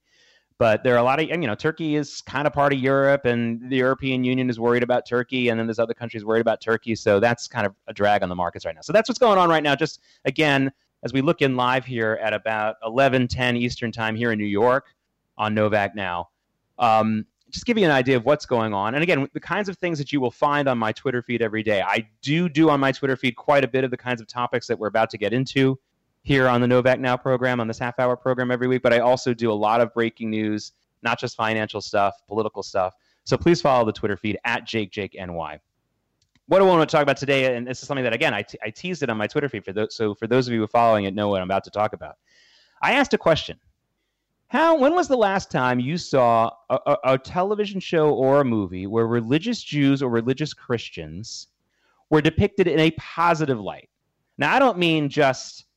But 0.62 0.84
there 0.84 0.94
are 0.94 1.00
a 1.00 1.04
lot 1.04 1.20
of, 1.20 1.28
and, 1.32 1.42
you 1.42 1.48
know, 1.48 1.56
Turkey 1.56 1.96
is 1.96 2.22
kind 2.22 2.46
of 2.46 2.54
part 2.54 2.72
of 2.72 2.78
Europe, 2.78 3.26
and 3.26 3.68
the 3.68 3.78
European 3.78 4.24
Union 4.24 4.48
is 4.48 4.60
worried 4.60 4.84
about 4.84 5.08
Turkey, 5.08 5.50
and 5.50 5.60
then 5.60 5.66
there's 5.66 5.80
other 5.80 5.96
countries 5.96 6.24
worried 6.24 6.42
about 6.42 6.62
Turkey. 6.62 6.94
So 6.94 7.20
that's 7.20 7.48
kind 7.48 7.66
of 7.66 7.74
a 7.88 7.94
drag 7.94 8.22
on 8.22 8.30
the 8.30 8.36
markets 8.36 8.64
right 8.64 8.76
now. 8.76 8.82
So 8.82 8.94
that's 8.94 9.10
what's 9.10 9.18
going 9.18 9.40
on 9.40 9.50
right 9.50 9.64
now. 9.64 9.76
Just 9.76 10.02
again, 10.26 10.72
as 11.02 11.14
we 11.14 11.22
look 11.22 11.42
in 11.42 11.56
live 11.56 11.84
here 11.84 12.20
at 12.22 12.32
about 12.32 12.76
11:10 12.84 13.58
Eastern 13.58 13.92
time 13.92 14.16
here 14.16 14.34
in 14.34 14.38
New 14.38 14.46
York 14.46 14.94
on 15.36 15.56
Novak 15.56 15.96
now. 15.96 16.30
Um, 16.78 17.26
just 17.50 17.66
give 17.66 17.80
you 17.80 17.86
an 17.86 17.92
idea 17.92 18.16
of 18.16 18.26
what's 18.26 18.46
going 18.46 18.72
on. 18.72 18.94
And 18.94 19.02
again, 19.02 19.28
the 19.34 19.40
kinds 19.40 19.68
of 19.68 19.80
things 19.80 19.98
that 19.98 20.14
you 20.14 20.22
will 20.22 20.30
find 20.30 20.68
on 20.68 20.78
my 20.78 20.92
Twitter 20.92 21.24
feed 21.24 21.42
every 21.42 21.64
day. 21.64 21.82
I 21.82 22.08
do 22.22 22.48
do 22.48 22.70
on 22.70 22.80
my 22.80 22.92
Twitter 22.92 23.16
feed 23.16 23.36
quite 23.36 23.64
a 23.64 23.68
bit 23.68 23.84
of 23.84 23.90
the 23.90 23.98
kinds 23.98 24.22
of 24.22 24.28
topics 24.28 24.68
that 24.68 24.78
we're 24.78 24.90
about 24.90 25.10
to 25.10 25.18
get 25.18 25.34
into 25.34 25.80
here 26.24 26.48
on 26.48 26.62
the 26.62 26.68
Novak 26.68 27.00
Now 27.00 27.18
program, 27.18 27.60
on 27.60 27.68
this 27.68 27.80
half 27.80 28.00
hour 28.00 28.16
program 28.16 28.52
every 28.52 28.68
week, 28.68 28.82
but 28.82 28.94
I 28.94 29.00
also 29.00 29.34
do 29.34 29.52
a 29.52 29.54
lot 29.54 29.82
of 29.82 29.94
breaking 29.94 30.30
news, 30.30 30.74
not 31.02 31.20
just 31.20 31.36
financial 31.36 31.82
stuff, 31.82 32.16
political 32.28 32.62
stuff. 32.64 32.94
So 33.24 33.38
please 33.38 33.62
follow 33.62 33.86
the 33.86 33.92
Twitter 33.92 34.18
feed 34.18 34.38
at 34.46 34.66
JakeJakeNY. 34.66 35.60
What 36.48 36.62
I 36.62 36.66
want 36.66 36.88
to 36.88 36.92
talk 36.92 37.04
about 37.04 37.18
today, 37.18 37.56
and 37.56 37.66
this 37.66 37.82
is 37.82 37.88
something 37.88 38.04
that, 38.04 38.14
again, 38.14 38.34
I, 38.34 38.44
I 38.64 38.70
teased 38.70 39.04
it 39.04 39.10
on 39.10 39.18
my 39.18 39.28
Twitter 39.28 39.48
feed, 39.48 39.64
for 39.64 39.74
those, 39.74 39.96
so 39.96 40.14
for 40.14 40.28
those 40.28 40.48
of 40.48 40.54
you 40.54 40.60
who 40.60 40.66
are 40.66 40.68
following 40.68 41.06
it, 41.06 41.16
know 41.16 41.30
what 41.30 41.42
I'm 41.42 41.48
about 41.48 41.64
to 41.64 41.72
talk 41.72 41.94
about. 41.94 42.18
I 42.82 42.94
asked 42.94 43.14
a 43.14 43.18
question. 43.18 43.58
How, 44.48 44.76
when 44.76 44.94
was 44.94 45.08
the 45.08 45.16
last 45.16 45.50
time 45.50 45.80
you 45.80 45.98
saw 45.98 46.52
a, 46.70 46.80
a, 46.86 46.98
a 47.14 47.18
television 47.18 47.80
show 47.80 48.14
or 48.14 48.42
a 48.42 48.46
movie 48.46 48.86
where 48.86 49.08
religious 49.08 49.64
Jews 49.64 50.04
or 50.04 50.10
religious 50.10 50.54
Christians 50.54 51.48
were 52.10 52.22
depicted 52.22 52.68
in 52.68 52.80
a 52.80 52.92
positive 52.92 53.62
light? 53.62 53.90
Now, 54.38 54.54
I 54.54 54.60
don't 54.60 54.78
mean 54.78 55.08
just 55.08 55.68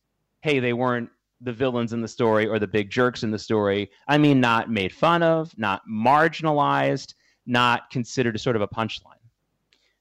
hey, 0.44 0.58
they 0.60 0.74
weren't 0.74 1.08
the 1.40 1.54
villains 1.54 1.94
in 1.94 2.02
the 2.02 2.08
story 2.08 2.46
or 2.46 2.58
the 2.58 2.66
big 2.66 2.90
jerks 2.90 3.22
in 3.22 3.30
the 3.30 3.38
story. 3.38 3.90
I 4.08 4.18
mean, 4.18 4.40
not 4.40 4.70
made 4.70 4.92
fun 4.92 5.22
of, 5.22 5.56
not 5.56 5.80
marginalized, 5.90 7.14
not 7.46 7.88
considered 7.90 8.36
a 8.36 8.38
sort 8.38 8.54
of 8.54 8.60
a 8.60 8.68
punchline. 8.68 9.22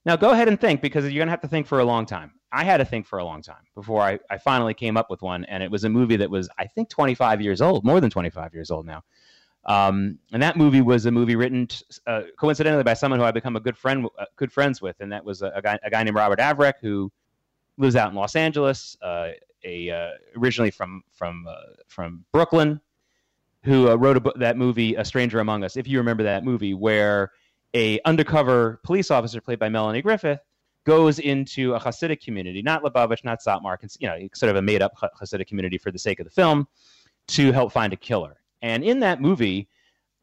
Now, 0.05 0.17
go 0.17 0.31
ahead 0.31 0.49
and 0.49 0.59
think 0.59 0.81
because 0.81 1.05
you're 1.05 1.21
going 1.21 1.27
to 1.27 1.31
have 1.31 1.39
to 1.41 1.47
think 1.47 1.65
for 1.65 1.79
a 1.79 1.85
long 1.85 2.05
time. 2.05 2.33
I 2.51 2.65
had 2.65 2.77
to 2.77 2.85
think 2.85 3.05
for 3.05 3.19
a 3.19 3.23
long 3.23 3.41
time 3.41 3.63
before 3.73 4.01
I, 4.01 4.19
I 4.29 4.37
finally 4.37 4.73
came 4.73 4.97
up 4.97 5.09
with 5.09 5.21
one. 5.21 5.45
And 5.45 5.63
it 5.63 5.71
was 5.71 5.85
a 5.85 5.89
movie 5.89 6.17
that 6.17 6.29
was, 6.29 6.49
I 6.57 6.67
think, 6.67 6.89
25 6.89 7.41
years 7.41 7.61
old, 7.61 7.85
more 7.85 8.01
than 8.01 8.09
25 8.09 8.53
years 8.53 8.69
old 8.69 8.85
now. 8.85 9.01
Um, 9.63 10.19
and 10.33 10.43
that 10.43 10.57
movie 10.57 10.81
was 10.81 11.05
a 11.05 11.11
movie 11.11 11.37
written 11.37 11.69
uh, 12.05 12.23
coincidentally 12.37 12.83
by 12.83 12.95
someone 12.95 13.21
who 13.21 13.25
I've 13.25 13.33
become 13.33 13.55
a 13.55 13.61
good 13.61 13.77
friend, 13.77 14.09
uh, 14.19 14.25
good 14.35 14.51
friends 14.51 14.81
with, 14.81 14.97
and 14.99 15.09
that 15.13 15.23
was 15.23 15.41
a, 15.41 15.53
a, 15.55 15.61
guy, 15.61 15.79
a 15.85 15.89
guy 15.89 16.03
named 16.03 16.17
Robert 16.17 16.39
Avrech, 16.39 16.73
who 16.81 17.09
lives 17.77 17.95
out 17.95 18.09
in 18.09 18.15
Los 18.15 18.35
Angeles, 18.35 18.97
uh, 19.01 19.29
a 19.63 19.89
uh, 19.89 20.09
originally 20.37 20.71
from 20.71 21.03
from 21.11 21.45
uh, 21.47 21.55
from 21.87 22.25
Brooklyn, 22.31 22.81
who 23.63 23.89
uh, 23.89 23.95
wrote 23.95 24.25
that 24.39 24.57
movie 24.57 24.95
A 24.95 25.05
Stranger 25.05 25.39
Among 25.39 25.63
Us. 25.63 25.77
If 25.77 25.87
you 25.87 25.97
remember 25.97 26.23
that 26.23 26.43
movie, 26.43 26.73
where 26.73 27.31
a 27.73 27.99
undercover 28.05 28.79
police 28.83 29.09
officer 29.11 29.41
played 29.41 29.59
by 29.59 29.69
Melanie 29.69 30.01
Griffith 30.01 30.39
goes 30.85 31.19
into 31.19 31.73
a 31.73 31.79
Hasidic 31.79 32.21
community, 32.21 32.61
not 32.61 32.83
Lubavitch, 32.83 33.23
not 33.23 33.39
Satmar, 33.39 33.77
you 33.99 34.07
know, 34.07 34.17
sort 34.33 34.49
of 34.49 34.57
a 34.57 34.61
made 34.61 34.81
up 34.81 34.93
Hasidic 34.97 35.47
community 35.47 35.77
for 35.77 35.91
the 35.91 35.99
sake 35.99 36.19
of 36.19 36.25
the 36.25 36.31
film, 36.31 36.67
to 37.27 37.51
help 37.51 37.71
find 37.71 37.93
a 37.93 37.95
killer. 37.95 38.41
And 38.61 38.83
in 38.83 38.99
that 38.99 39.21
movie, 39.21 39.69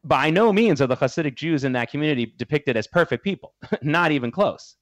by 0.03 0.29
no 0.29 0.51
means 0.53 0.81
are 0.81 0.87
the 0.87 0.95
Hasidic 0.95 1.35
Jews 1.35 1.63
in 1.63 1.73
that 1.73 1.89
community 1.91 2.33
depicted 2.37 2.77
as 2.77 2.87
perfect 2.87 3.23
people, 3.23 3.53
not 3.81 4.11
even 4.11 4.31
close. 4.31 4.75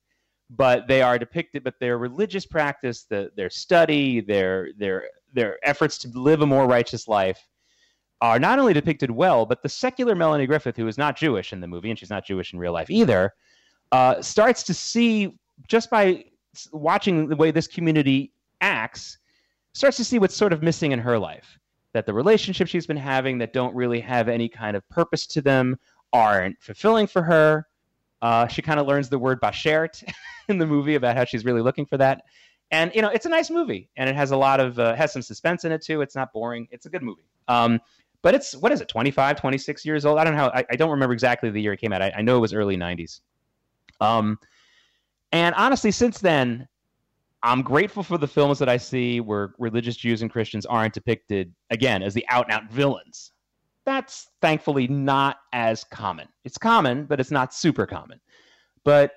But 0.50 0.88
they 0.88 1.02
are 1.02 1.20
depicted, 1.20 1.64
but 1.64 1.76
their 1.80 1.98
religious 1.98 2.46
practice, 2.46 3.04
the, 3.04 3.32
their 3.36 3.50
study, 3.52 4.20
their 4.20 4.70
their 4.78 5.10
their 5.32 5.60
efforts 5.64 5.98
to 6.00 6.08
live 6.10 6.42
a 6.42 6.48
more 6.48 6.68
righteous 6.68 7.08
life, 7.08 7.48
are 8.22 8.40
not 8.40 8.60
only 8.60 8.74
depicted 8.74 9.12
well, 9.12 9.46
but 9.46 9.62
the 9.62 9.70
secular 9.70 10.16
Melanie 10.16 10.48
Griffith, 10.48 10.76
who 10.76 10.88
is 10.88 10.98
not 10.98 11.16
Jewish 11.16 11.54
in 11.54 11.62
the 11.62 11.68
movie, 11.68 11.90
and 11.90 12.00
she's 12.00 12.10
not 12.10 12.26
Jewish 12.26 12.52
in 12.54 12.60
real 12.60 12.74
life 12.74 12.90
either, 12.90 13.34
uh, 13.92 14.22
starts 14.22 14.64
to 14.64 14.74
see 14.74 15.38
just 15.68 15.90
by 15.90 16.26
watching 16.72 17.28
the 17.28 17.36
way 17.36 17.52
this 17.52 17.68
community 17.68 18.34
acts, 18.62 19.20
starts 19.74 19.98
to 19.98 20.04
see 20.04 20.20
what's 20.20 20.36
sort 20.36 20.54
of 20.54 20.64
missing 20.64 20.92
in 20.92 21.00
her 21.00 21.18
life. 21.18 21.60
That 21.94 22.06
the 22.06 22.14
relationships 22.14 22.70
she's 22.70 22.88
been 22.88 22.98
having 22.98 23.38
that 23.40 23.54
don't 23.54 23.76
really 23.76 24.00
have 24.02 24.28
any 24.28 24.50
kind 24.50 24.76
of 24.76 24.88
purpose 24.90 25.26
to 25.28 25.42
them 25.42 25.80
aren't 26.14 26.62
fulfilling 26.62 27.08
for 27.08 27.22
her. 27.24 27.68
Uh, 28.22 28.48
she 28.48 28.62
kind 28.62 28.80
of 28.80 28.88
learns 28.88 29.10
the 29.10 29.20
word 29.20 29.42
bashert 29.42 30.04
in 30.50 30.58
the 30.58 30.66
movie 30.66 30.96
about 30.96 31.16
how 31.16 31.26
she's 31.26 31.46
really 31.46 31.62
looking 31.62 31.86
for 31.86 31.98
that. 31.98 32.24
And 32.72 32.92
you 32.94 33.02
know, 33.02 33.10
it's 33.10 33.26
a 33.26 33.30
nice 33.30 33.50
movie, 33.50 33.90
and 33.98 34.10
it 34.10 34.16
has 34.16 34.32
a 34.32 34.38
lot 34.38 34.60
of 34.60 34.78
uh, 34.78 34.96
has 34.96 35.12
some 35.12 35.22
suspense 35.22 35.66
in 35.66 35.72
it 35.72 35.82
too. 35.82 36.02
It's 36.02 36.16
not 36.16 36.32
boring. 36.34 36.68
It's 36.72 36.86
a 36.86 36.90
good 36.90 37.02
movie. 37.02 37.26
Um, 37.48 37.80
but 38.22 38.36
it's 38.36 38.56
what 38.56 38.72
is 38.74 38.82
it 38.82 38.90
25 38.90 39.40
26 39.40 39.86
years 39.86 40.06
old 40.06 40.20
i 40.20 40.26
don't 40.26 40.36
know 40.36 40.40
how, 40.40 40.50
I, 40.50 40.66
I, 40.70 40.76
don't 40.76 40.90
remember 40.90 41.14
exactly 41.14 41.50
the 41.52 41.62
year 41.62 41.72
it 41.72 41.78
came 41.78 41.94
out 41.94 42.02
i, 42.02 42.12
I 42.18 42.22
know 42.22 42.36
it 42.36 42.42
was 42.42 42.54
early 42.54 42.76
90s 42.76 43.22
um, 44.02 44.38
and 45.32 45.54
honestly, 45.56 45.92
since 45.92 46.20
then, 46.20 46.68
I'm 47.44 47.62
grateful 47.62 48.04
for 48.04 48.18
the 48.18 48.28
films 48.28 48.60
that 48.60 48.70
I 48.70 48.78
see 48.78 49.20
where 49.22 49.54
religious 49.60 49.96
Jews 49.96 50.22
and 50.22 50.32
Christians 50.32 50.66
aren't 50.66 50.94
depicted, 50.94 51.54
again, 51.70 52.04
as 52.04 52.14
the 52.14 52.26
out 52.30 52.46
and 52.46 52.54
out 52.54 52.70
villains. 52.72 53.32
That's 53.90 54.28
thankfully 54.40 54.88
not 54.88 55.38
as 55.52 55.84
common. 55.84 56.28
It's 56.44 56.60
common, 56.60 57.06
but 57.06 57.20
it's 57.20 57.32
not 57.32 57.56
super 57.56 57.88
common. 57.88 58.20
But 58.84 59.14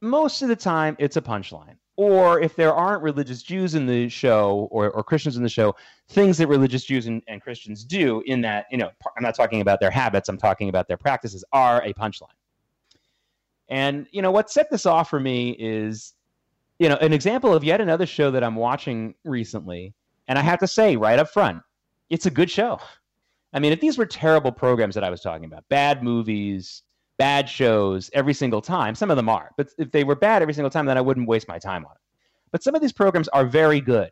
most 0.00 0.40
of 0.40 0.48
the 0.48 0.56
time, 0.56 0.96
it's 0.98 1.18
a 1.18 1.20
punchline. 1.20 1.76
Or 1.96 2.40
if 2.40 2.56
there 2.56 2.72
aren't 2.72 3.02
religious 3.02 3.42
Jews 3.42 3.74
in 3.74 3.84
the 3.84 4.08
show 4.08 4.68
or, 4.70 4.88
or 4.88 5.04
Christians 5.04 5.36
in 5.36 5.42
the 5.42 5.50
show, 5.50 5.76
things 6.08 6.38
that 6.38 6.46
religious 6.46 6.84
Jews 6.84 7.08
and, 7.08 7.22
and 7.28 7.42
Christians 7.42 7.84
do 7.84 8.22
in 8.24 8.40
that, 8.40 8.64
you 8.70 8.78
know, 8.78 8.88
I'm 9.18 9.22
not 9.22 9.34
talking 9.34 9.60
about 9.60 9.80
their 9.80 9.90
habits, 9.90 10.30
I'm 10.30 10.38
talking 10.38 10.70
about 10.70 10.88
their 10.88 10.96
practices, 10.96 11.44
are 11.52 11.82
a 11.82 11.92
punchline. 11.92 12.28
And 13.68 14.06
you 14.12 14.22
know 14.22 14.30
what 14.30 14.50
set 14.50 14.70
this 14.70 14.86
off 14.86 15.10
for 15.10 15.20
me 15.20 15.50
is, 15.58 16.14
you 16.78 16.88
know, 16.88 16.96
an 17.02 17.12
example 17.12 17.52
of 17.52 17.62
yet 17.62 17.82
another 17.82 18.06
show 18.06 18.30
that 18.30 18.42
I'm 18.42 18.56
watching 18.56 19.14
recently, 19.24 19.92
and 20.26 20.38
I 20.38 20.42
have 20.42 20.60
to 20.60 20.66
say 20.66 20.96
right 20.96 21.18
up 21.18 21.28
front, 21.28 21.60
it's 22.08 22.24
a 22.24 22.30
good 22.30 22.50
show. 22.50 22.80
I 23.52 23.58
mean, 23.58 23.72
if 23.72 23.80
these 23.80 23.96
were 23.96 24.06
terrible 24.06 24.52
programs 24.52 24.94
that 24.94 25.04
I 25.04 25.10
was 25.10 25.20
talking 25.20 25.44
about, 25.44 25.64
bad 25.68 26.02
movies, 26.02 26.82
bad 27.18 27.48
shows 27.48 28.10
every 28.12 28.34
single 28.34 28.60
time, 28.60 28.94
some 28.94 29.10
of 29.10 29.16
them 29.16 29.28
are, 29.28 29.50
but 29.56 29.68
if 29.78 29.90
they 29.90 30.04
were 30.04 30.16
bad 30.16 30.42
every 30.42 30.54
single 30.54 30.70
time, 30.70 30.86
then 30.86 30.98
I 30.98 31.00
wouldn't 31.00 31.28
waste 31.28 31.48
my 31.48 31.58
time 31.58 31.84
on 31.84 31.92
it. 31.92 32.00
But 32.52 32.62
some 32.62 32.74
of 32.74 32.82
these 32.82 32.92
programs 32.92 33.28
are 33.28 33.44
very 33.44 33.80
good. 33.80 34.10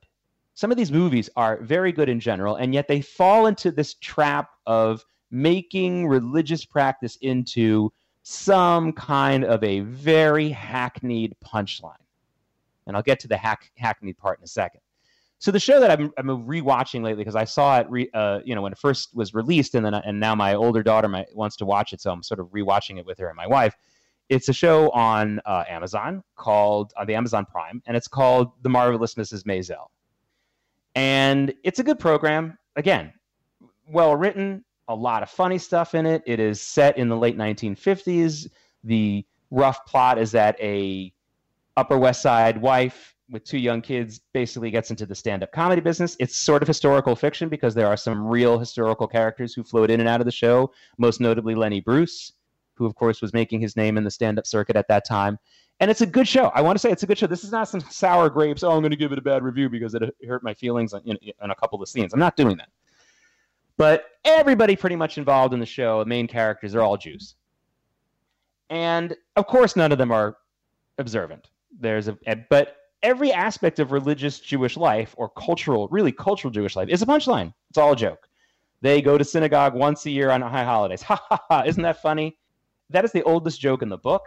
Some 0.55 0.71
of 0.71 0.77
these 0.77 0.93
movies 0.93 1.29
are 1.37 1.59
very 1.59 1.93
good 1.93 2.09
in 2.09 2.21
general, 2.21 2.57
and 2.57 2.73
yet 2.73 2.89
they 2.89 3.01
fall 3.01 3.47
into 3.47 3.71
this 3.71 3.95
trap 3.95 4.51
of 4.67 5.05
making 5.31 6.07
religious 6.07 6.65
practice 6.65 7.19
into 7.21 7.93
some 8.23 8.93
kind 8.93 9.45
of 9.45 9.63
a 9.65 9.81
very 9.81 10.49
hackneyed 10.49 11.35
punchline. 11.45 11.97
And 12.87 12.97
I'll 12.97 13.03
get 13.03 13.21
to 13.21 13.29
the 13.29 13.37
hack, 13.37 13.71
hackneyed 13.77 14.17
part 14.17 14.39
in 14.39 14.45
a 14.45 14.49
second. 14.49 14.81
So 15.45 15.51
the 15.51 15.61
show 15.61 15.79
that 15.79 15.91
I'm, 15.91 16.11
I'm 16.17 16.27
rewatching 16.47 17.03
lately 17.03 17.17
because 17.23 17.37
I 17.37 17.45
saw 17.45 17.79
it, 17.79 17.87
re, 17.91 18.09
uh, 18.15 18.41
you 18.47 18.55
know, 18.55 18.63
when 18.63 18.73
it 18.73 18.79
first 18.79 19.15
was 19.15 19.35
released, 19.35 19.75
and 19.75 19.85
then 19.85 19.93
and 19.93 20.19
now 20.19 20.35
my 20.35 20.55
older 20.55 20.83
daughter 20.83 21.07
my, 21.07 21.27
wants 21.35 21.55
to 21.57 21.67
watch 21.67 21.93
it, 21.93 22.01
so 22.01 22.11
I'm 22.11 22.23
sort 22.23 22.41
of 22.41 22.47
rewatching 22.47 22.99
it 22.99 23.05
with 23.05 23.19
her 23.19 23.29
and 23.29 23.37
my 23.37 23.47
wife. 23.47 23.77
It's 24.31 24.49
a 24.49 24.55
show 24.55 24.89
on 24.93 25.43
uh, 25.45 25.65
Amazon 25.69 26.25
called 26.37 26.95
on 26.97 27.07
the 27.07 27.15
Amazon 27.15 27.45
Prime, 27.45 27.83
and 27.85 27.95
it's 27.95 28.09
called 28.09 28.53
The 28.63 28.71
Marvelous 28.71 29.17
Mrs. 29.17 29.43
Maisel. 29.43 29.89
And 30.95 31.53
it's 31.63 31.79
a 31.79 31.85
good 31.85 31.99
program. 31.99 32.57
Again, 32.77 33.13
well 33.87 34.17
written, 34.17 34.65
a 34.89 34.95
lot 34.95 35.23
of 35.23 35.29
funny 35.29 35.59
stuff 35.59 35.95
in 35.95 36.07
it. 36.07 36.23
It 36.25 36.41
is 36.41 36.63
set 36.63 36.97
in 36.97 37.11
the 37.11 37.19
late 37.19 37.37
1950s. 37.37 38.49
The 38.83 39.27
rough 39.51 39.85
plot 39.85 40.17
is 40.17 40.33
that 40.33 40.59
a 40.59 41.13
Upper 41.77 41.99
West 41.99 42.23
Side 42.23 42.57
wife 42.63 43.14
with 43.31 43.45
two 43.45 43.59
young 43.59 43.81
kids 43.81 44.21
basically 44.33 44.71
gets 44.71 44.91
into 44.91 45.07
the 45.07 45.15
stand-up 45.15 45.51
comedy 45.53 45.81
business. 45.81 46.17
It's 46.19 46.37
sort 46.37 46.63
of 46.63 46.69
historical 46.69 47.17
fiction 47.17 47.49
because 47.49 47.75
there 47.75 47.87
are 47.87 47.97
some 47.97 48.27
real 48.27 48.59
historical 48.59 49.07
characters 49.07 49.55
who 49.55 49.63
float 49.63 49.91
in 49.91 50.01
and 50.01 50.09
out 50.09 50.21
of 50.21 50.27
the 50.27 50.33
show, 50.33 50.73
most 50.99 51.21
notably 51.21 51.55
Lenny 51.55 51.81
Bruce, 51.81 52.33
who 52.75 52.87
of 52.87 52.95
course 52.95 53.23
was 53.23 53.33
making 53.33 53.61
his 53.61 53.77
name 53.77 53.97
in 53.97 54.05
the 54.05 54.11
stand-up 54.11 54.47
circuit 54.47 54.77
at 54.77 54.89
that 54.89 55.07
time. 55.07 55.39
And 55.81 55.91
it's 55.91 56.03
a 56.03 56.07
good 56.07 56.29
show. 56.29 56.49
I 56.55 56.61
want 56.61 56.77
to 56.77 56.81
say 56.81 56.91
it's 56.91 57.03
a 57.03 57.07
good 57.07 57.19
show. 57.19 57.27
This 57.27 57.45
is 57.45 57.51
not 57.51 57.69
some 57.69 57.81
sour 57.91 58.29
grapes. 58.29 58.63
Oh, 58.63 58.71
I'm 58.71 58.81
going 58.81 58.91
to 58.91 58.97
give 58.97 59.13
it 59.13 59.19
a 59.19 59.23
bad 59.23 59.43
review 59.43 59.69
because 59.69 59.95
it 59.95 60.03
hurt 60.27 60.45
my 60.45 60.55
feelings 60.55 60.93
in, 60.93 61.17
in 61.17 61.51
a 61.51 61.55
couple 61.55 61.83
of 61.83 61.89
scenes. 61.89 62.13
I'm 62.13 62.21
not 62.21 62.37
doing 62.37 62.57
that. 62.59 62.69
But 63.77 64.05
everybody 64.25 64.77
pretty 64.77 64.97
much 64.97 65.19
involved 65.19 65.53
in 65.53 65.61
the 65.61 65.67
show, 65.67 66.01
the 66.01 66.07
main 66.07 66.29
characters, 66.29 66.75
are 66.75 66.81
all 66.81 66.97
Jews. 66.97 67.35
And 68.71 69.17
of 69.35 69.47
course, 69.47 69.75
none 69.75 69.91
of 69.91 69.99
them 69.99 70.13
are 70.13 70.37
observant. 70.99 71.49
There's 71.81 72.07
a, 72.07 72.17
but 72.49 72.77
every 73.05 73.33
aspect 73.33 73.79
of 73.79 73.93
religious 73.93 74.41
Jewish 74.41 74.77
life 74.77 75.15
or 75.17 75.29
cultural, 75.29 75.87
really 75.89 76.11
cultural 76.11 76.51
Jewish 76.51 76.75
life 76.75 76.89
is 76.89 77.03
a 77.03 77.07
punchline. 77.07 77.53
It's 77.69 77.79
all 77.79 77.93
a 77.93 77.97
joke. 77.97 78.29
They 78.81 79.01
go 79.01 79.17
to 79.17 79.25
synagogue 79.25 79.75
once 79.75 80.05
a 80.07 80.11
year 80.11 80.31
on 80.31 80.41
high 80.41 80.65
holidays. 80.65 81.03
Ha 81.03 81.23
ha 81.29 81.39
ha! 81.49 81.63
Isn't 81.65 81.83
that 81.83 82.03
funny? 82.03 82.37
That 82.91 83.05
is 83.05 83.13
the 83.13 83.23
oldest 83.23 83.61
joke 83.61 83.83
in 83.83 83.89
the 83.89 83.99
book. 83.99 84.23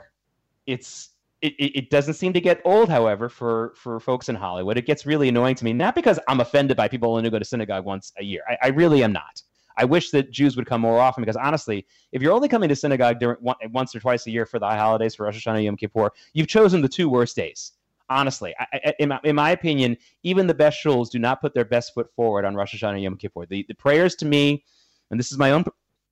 It's 0.66 1.10
it, 1.42 1.54
it, 1.60 1.90
doesn't 1.92 2.16
seem 2.16 2.34
to 2.34 2.42
get 2.42 2.62
old, 2.66 2.90
however, 2.90 3.30
for, 3.30 3.74
for 3.76 4.00
folks 4.00 4.28
in 4.28 4.34
Hollywood. 4.34 4.76
It 4.76 4.88
gets 4.88 5.06
really 5.06 5.30
annoying 5.30 5.54
to 5.56 5.66
me, 5.66 5.72
not 5.72 5.94
because 5.94 6.20
I'm 6.28 6.40
offended 6.40 6.76
by 6.76 6.88
people 6.88 7.16
only 7.16 7.30
go 7.30 7.38
to 7.38 7.46
synagogue 7.46 7.86
once 7.86 8.12
a 8.18 8.24
year. 8.24 8.42
I, 8.50 8.58
I, 8.64 8.68
really 8.70 9.04
am 9.04 9.14
not. 9.14 9.44
I 9.78 9.86
wish 9.86 10.10
that 10.12 10.32
Jews 10.32 10.56
would 10.56 10.66
come 10.66 10.82
more 10.82 11.00
often 11.00 11.22
because 11.22 11.36
honestly, 11.36 11.86
if 12.12 12.24
you're 12.24 12.34
only 12.34 12.48
coming 12.48 12.70
to 12.70 12.76
synagogue 12.76 13.20
during, 13.20 13.38
once 13.72 13.96
or 13.96 14.00
twice 14.00 14.26
a 14.26 14.32
year 14.32 14.48
for 14.48 14.58
the 14.58 14.66
high 14.66 14.80
holidays, 14.80 15.14
for 15.14 15.28
Rosh 15.28 15.48
Hashanah, 15.48 15.64
Yom 15.64 15.78
Kippur, 15.78 16.10
you've 16.34 16.48
chosen 16.48 16.82
the 16.82 16.90
two 16.90 17.08
worst 17.08 17.36
days. 17.36 17.74
Honestly, 18.10 18.56
I, 18.58 18.94
in, 19.00 19.10
my, 19.10 19.20
in, 19.24 19.36
my, 19.36 19.52
opinion, 19.52 19.98
even 20.24 20.48
the 20.48 20.54
best 20.54 20.82
shuls 20.82 21.10
do 21.10 21.20
not 21.20 21.42
put 21.42 21.54
their 21.54 21.66
best 21.66 21.94
foot 21.94 22.08
forward 22.16 22.46
on 22.46 22.56
Rosh 22.56 22.74
Hashanah, 22.74 22.94
and 22.94 23.02
Yom 23.02 23.18
Kippur. 23.18 23.46
The, 23.46 23.66
the 23.68 23.74
prayers 23.74 24.16
to 24.16 24.26
me, 24.26 24.64
and 25.12 25.20
this 25.20 25.32
is 25.32 25.38
my 25.38 25.52
own 25.52 25.66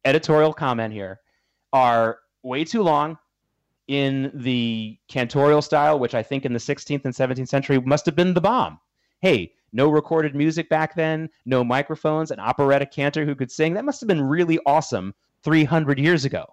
editorial 0.04 0.54
comment 0.54 0.94
here, 0.94 1.22
are 1.72 2.20
way 2.44 2.66
too 2.66 2.84
long 2.84 3.18
in 3.88 4.32
the 4.34 4.98
cantorial 5.10 5.64
style, 5.64 6.00
which 6.00 6.16
I 6.16 6.24
think 6.24 6.46
in 6.46 6.54
the 6.54 6.60
16th 6.60 7.06
and 7.06 7.14
17th 7.14 7.48
century 7.48 7.80
must 7.80 8.06
have 8.06 8.16
been 8.16 8.34
the 8.34 8.42
bomb. 8.42 8.80
Hey, 9.22 9.54
no 9.72 9.90
recorded 9.90 10.36
music 10.36 10.70
back 10.70 10.96
then, 10.96 11.30
no 11.46 11.64
microphones, 11.64 12.32
an 12.32 12.40
operatic 12.40 12.92
cantor 12.92 13.25
who 13.25 13.36
could 13.36 13.52
sing. 13.52 13.74
That 13.74 13.86
must 13.86 14.02
have 14.02 14.08
been 14.08 14.22
really 14.22 14.60
awesome 14.66 15.14
300 15.44 16.00
years 16.00 16.25
ago. 16.25 16.46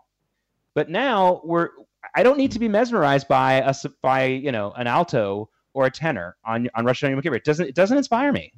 But 0.74 0.88
now 0.88 1.40
we're 1.44 1.70
I 2.14 2.22
don't 2.22 2.36
need 2.36 2.52
to 2.52 2.58
be 2.58 2.68
mesmerized 2.68 3.28
by 3.28 3.54
a 3.54 3.74
by 4.02 4.26
you 4.26 4.52
know 4.52 4.72
an 4.72 4.86
alto 4.86 5.48
or 5.74 5.86
a 5.86 5.90
tenor 5.90 6.36
on 6.44 6.68
on 6.74 6.84
Rosh 6.84 7.02
Hashanah 7.02 7.10
Yom 7.10 7.22
Kippur. 7.22 7.36
It 7.36 7.44
doesn't 7.44 7.68
it 7.68 7.74
doesn't 7.74 7.96
inspire 7.96 8.32
me. 8.32 8.52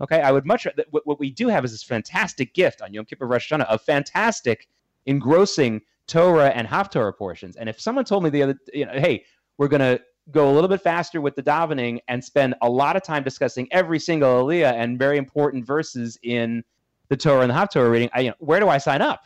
Okay, 0.00 0.20
I 0.20 0.32
would 0.32 0.44
much 0.44 0.66
what, 0.90 1.06
what 1.06 1.20
we 1.20 1.30
do 1.30 1.48
have 1.48 1.64
is 1.64 1.70
this 1.70 1.82
fantastic 1.82 2.52
gift 2.54 2.82
on 2.82 2.92
Yom 2.92 3.04
Kippur 3.04 3.26
Rosh 3.26 3.52
Hashanah 3.52 3.66
of 3.66 3.80
fantastic, 3.82 4.68
engrossing 5.06 5.80
Torah 6.06 6.48
and 6.48 6.66
Haftorah 6.66 7.16
portions. 7.16 7.56
And 7.56 7.68
if 7.68 7.80
someone 7.80 8.04
told 8.04 8.24
me 8.24 8.30
the 8.30 8.42
other, 8.42 8.58
you 8.72 8.86
know, 8.86 8.92
hey, 8.92 9.24
we're 9.56 9.68
going 9.68 9.80
to 9.80 10.00
go 10.30 10.50
a 10.50 10.52
little 10.52 10.68
bit 10.68 10.80
faster 10.80 11.20
with 11.20 11.34
the 11.36 11.42
davening 11.42 12.00
and 12.08 12.22
spend 12.22 12.54
a 12.62 12.68
lot 12.68 12.96
of 12.96 13.02
time 13.02 13.22
discussing 13.22 13.68
every 13.70 13.98
single 13.98 14.44
aliyah 14.44 14.72
and 14.72 14.98
very 14.98 15.18
important 15.18 15.66
verses 15.66 16.18
in 16.22 16.64
the 17.08 17.16
Torah 17.16 17.42
and 17.42 17.50
the 17.50 17.54
Haftorah 17.54 17.90
reading, 17.90 18.10
I, 18.14 18.20
you 18.20 18.30
know, 18.30 18.36
where 18.38 18.60
do 18.60 18.68
I 18.68 18.78
sign 18.78 19.02
up? 19.02 19.24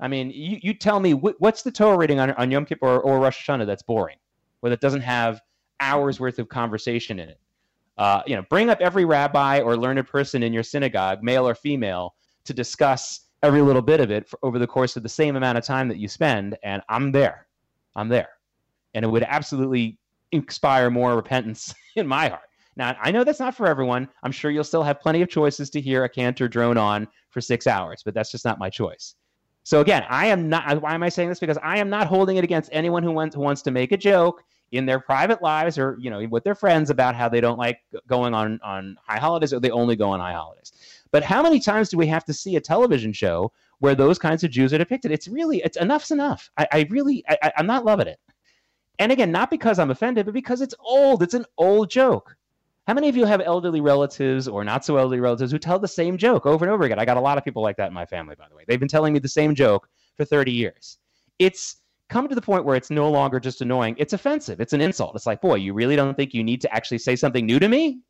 I 0.00 0.08
mean, 0.08 0.30
you, 0.30 0.58
you 0.62 0.74
tell 0.74 1.00
me 1.00 1.12
wh- 1.12 1.40
what's 1.40 1.62
the 1.62 1.70
Torah 1.70 1.96
reading 1.96 2.20
on, 2.20 2.32
on 2.32 2.50
Yom 2.50 2.66
Kippur 2.66 2.86
or, 2.86 3.00
or 3.00 3.18
Rosh 3.18 3.48
Hashanah 3.48 3.66
that's 3.66 3.82
boring, 3.82 4.18
where 4.60 4.70
that 4.70 4.80
doesn't 4.80 5.00
have 5.00 5.40
hours 5.80 6.20
worth 6.20 6.38
of 6.38 6.48
conversation 6.48 7.18
in 7.18 7.30
it. 7.30 7.40
Uh, 7.98 8.22
you 8.26 8.36
know, 8.36 8.42
bring 8.50 8.68
up 8.68 8.80
every 8.80 9.04
rabbi 9.04 9.60
or 9.60 9.76
learned 9.76 10.06
person 10.06 10.42
in 10.42 10.52
your 10.52 10.62
synagogue, 10.62 11.22
male 11.22 11.48
or 11.48 11.54
female, 11.54 12.14
to 12.44 12.52
discuss 12.52 13.26
every 13.42 13.62
little 13.62 13.82
bit 13.82 14.00
of 14.00 14.10
it 14.10 14.28
over 14.42 14.58
the 14.58 14.66
course 14.66 14.96
of 14.96 15.02
the 15.02 15.08
same 15.08 15.36
amount 15.36 15.56
of 15.56 15.64
time 15.64 15.88
that 15.88 15.98
you 15.98 16.08
spend, 16.08 16.56
and 16.62 16.82
I'm 16.88 17.12
there. 17.12 17.46
I'm 17.94 18.08
there. 18.08 18.28
And 18.94 19.04
it 19.04 19.08
would 19.08 19.22
absolutely 19.22 19.98
inspire 20.32 20.90
more 20.90 21.16
repentance 21.16 21.74
in 21.96 22.06
my 22.06 22.28
heart. 22.28 22.42
Now, 22.76 22.94
I 23.00 23.10
know 23.10 23.24
that's 23.24 23.40
not 23.40 23.54
for 23.54 23.66
everyone. 23.66 24.08
I'm 24.22 24.32
sure 24.32 24.50
you'll 24.50 24.64
still 24.64 24.82
have 24.82 25.00
plenty 25.00 25.22
of 25.22 25.30
choices 25.30 25.70
to 25.70 25.80
hear 25.80 26.04
a 26.04 26.08
cantor 26.08 26.46
drone 26.46 26.76
on 26.76 27.08
for 27.30 27.40
six 27.40 27.66
hours, 27.66 28.02
but 28.04 28.12
that's 28.12 28.30
just 28.30 28.44
not 28.44 28.58
my 28.58 28.68
choice. 28.68 29.14
So 29.66 29.80
again, 29.80 30.04
I 30.08 30.26
am 30.26 30.48
not. 30.48 30.80
Why 30.80 30.94
am 30.94 31.02
I 31.02 31.08
saying 31.08 31.28
this? 31.28 31.40
Because 31.40 31.58
I 31.60 31.78
am 31.78 31.90
not 31.90 32.06
holding 32.06 32.36
it 32.36 32.44
against 32.44 32.70
anyone 32.72 33.02
who 33.02 33.10
wants, 33.10 33.34
who 33.34 33.40
wants 33.40 33.62
to 33.62 33.72
make 33.72 33.90
a 33.90 33.96
joke 33.96 34.44
in 34.70 34.86
their 34.86 35.00
private 35.00 35.42
lives 35.42 35.76
or 35.76 35.96
you 35.98 36.08
know 36.08 36.24
with 36.28 36.44
their 36.44 36.54
friends 36.54 36.88
about 36.88 37.16
how 37.16 37.28
they 37.28 37.40
don't 37.40 37.58
like 37.58 37.80
going 38.06 38.32
on 38.32 38.60
on 38.62 38.96
high 39.04 39.18
holidays 39.18 39.52
or 39.52 39.58
they 39.58 39.72
only 39.72 39.96
go 39.96 40.08
on 40.08 40.20
high 40.20 40.34
holidays. 40.34 40.70
But 41.10 41.24
how 41.24 41.42
many 41.42 41.58
times 41.58 41.88
do 41.88 41.96
we 41.96 42.06
have 42.06 42.24
to 42.26 42.32
see 42.32 42.54
a 42.54 42.60
television 42.60 43.12
show 43.12 43.50
where 43.80 43.96
those 43.96 44.20
kinds 44.20 44.44
of 44.44 44.52
Jews 44.52 44.72
are 44.72 44.78
depicted? 44.78 45.10
It's 45.10 45.26
really 45.26 45.58
it's 45.62 45.76
enough's 45.76 46.12
enough. 46.12 46.48
I, 46.56 46.68
I 46.70 46.86
really 46.88 47.24
I, 47.28 47.50
I'm 47.56 47.66
not 47.66 47.84
loving 47.84 48.06
it. 48.06 48.20
And 49.00 49.10
again, 49.10 49.32
not 49.32 49.50
because 49.50 49.80
I'm 49.80 49.90
offended, 49.90 50.26
but 50.26 50.34
because 50.34 50.60
it's 50.60 50.76
old. 50.78 51.24
It's 51.24 51.34
an 51.34 51.44
old 51.58 51.90
joke. 51.90 52.36
How 52.86 52.94
many 52.94 53.08
of 53.08 53.16
you 53.16 53.24
have 53.24 53.40
elderly 53.40 53.80
relatives 53.80 54.46
or 54.46 54.62
not 54.62 54.84
so 54.84 54.96
elderly 54.96 55.18
relatives 55.18 55.50
who 55.50 55.58
tell 55.58 55.80
the 55.80 55.88
same 55.88 56.16
joke 56.16 56.46
over 56.46 56.64
and 56.64 56.72
over 56.72 56.84
again? 56.84 57.00
I 57.00 57.04
got 57.04 57.16
a 57.16 57.20
lot 57.20 57.36
of 57.36 57.44
people 57.44 57.60
like 57.60 57.76
that 57.78 57.88
in 57.88 57.94
my 57.94 58.06
family, 58.06 58.36
by 58.36 58.48
the 58.48 58.54
way. 58.54 58.62
They've 58.66 58.78
been 58.78 58.88
telling 58.88 59.12
me 59.12 59.18
the 59.18 59.28
same 59.28 59.56
joke 59.56 59.88
for 60.16 60.24
30 60.24 60.52
years. 60.52 60.98
It's 61.40 61.78
come 62.08 62.28
to 62.28 62.34
the 62.36 62.40
point 62.40 62.64
where 62.64 62.76
it's 62.76 62.88
no 62.88 63.10
longer 63.10 63.40
just 63.40 63.60
annoying, 63.60 63.96
it's 63.98 64.12
offensive. 64.12 64.60
It's 64.60 64.72
an 64.72 64.80
insult. 64.80 65.16
It's 65.16 65.26
like, 65.26 65.40
boy, 65.40 65.56
you 65.56 65.74
really 65.74 65.96
don't 65.96 66.14
think 66.14 66.32
you 66.32 66.44
need 66.44 66.60
to 66.60 66.72
actually 66.72 66.98
say 66.98 67.16
something 67.16 67.44
new 67.44 67.58
to 67.58 67.68
me? 67.68 68.02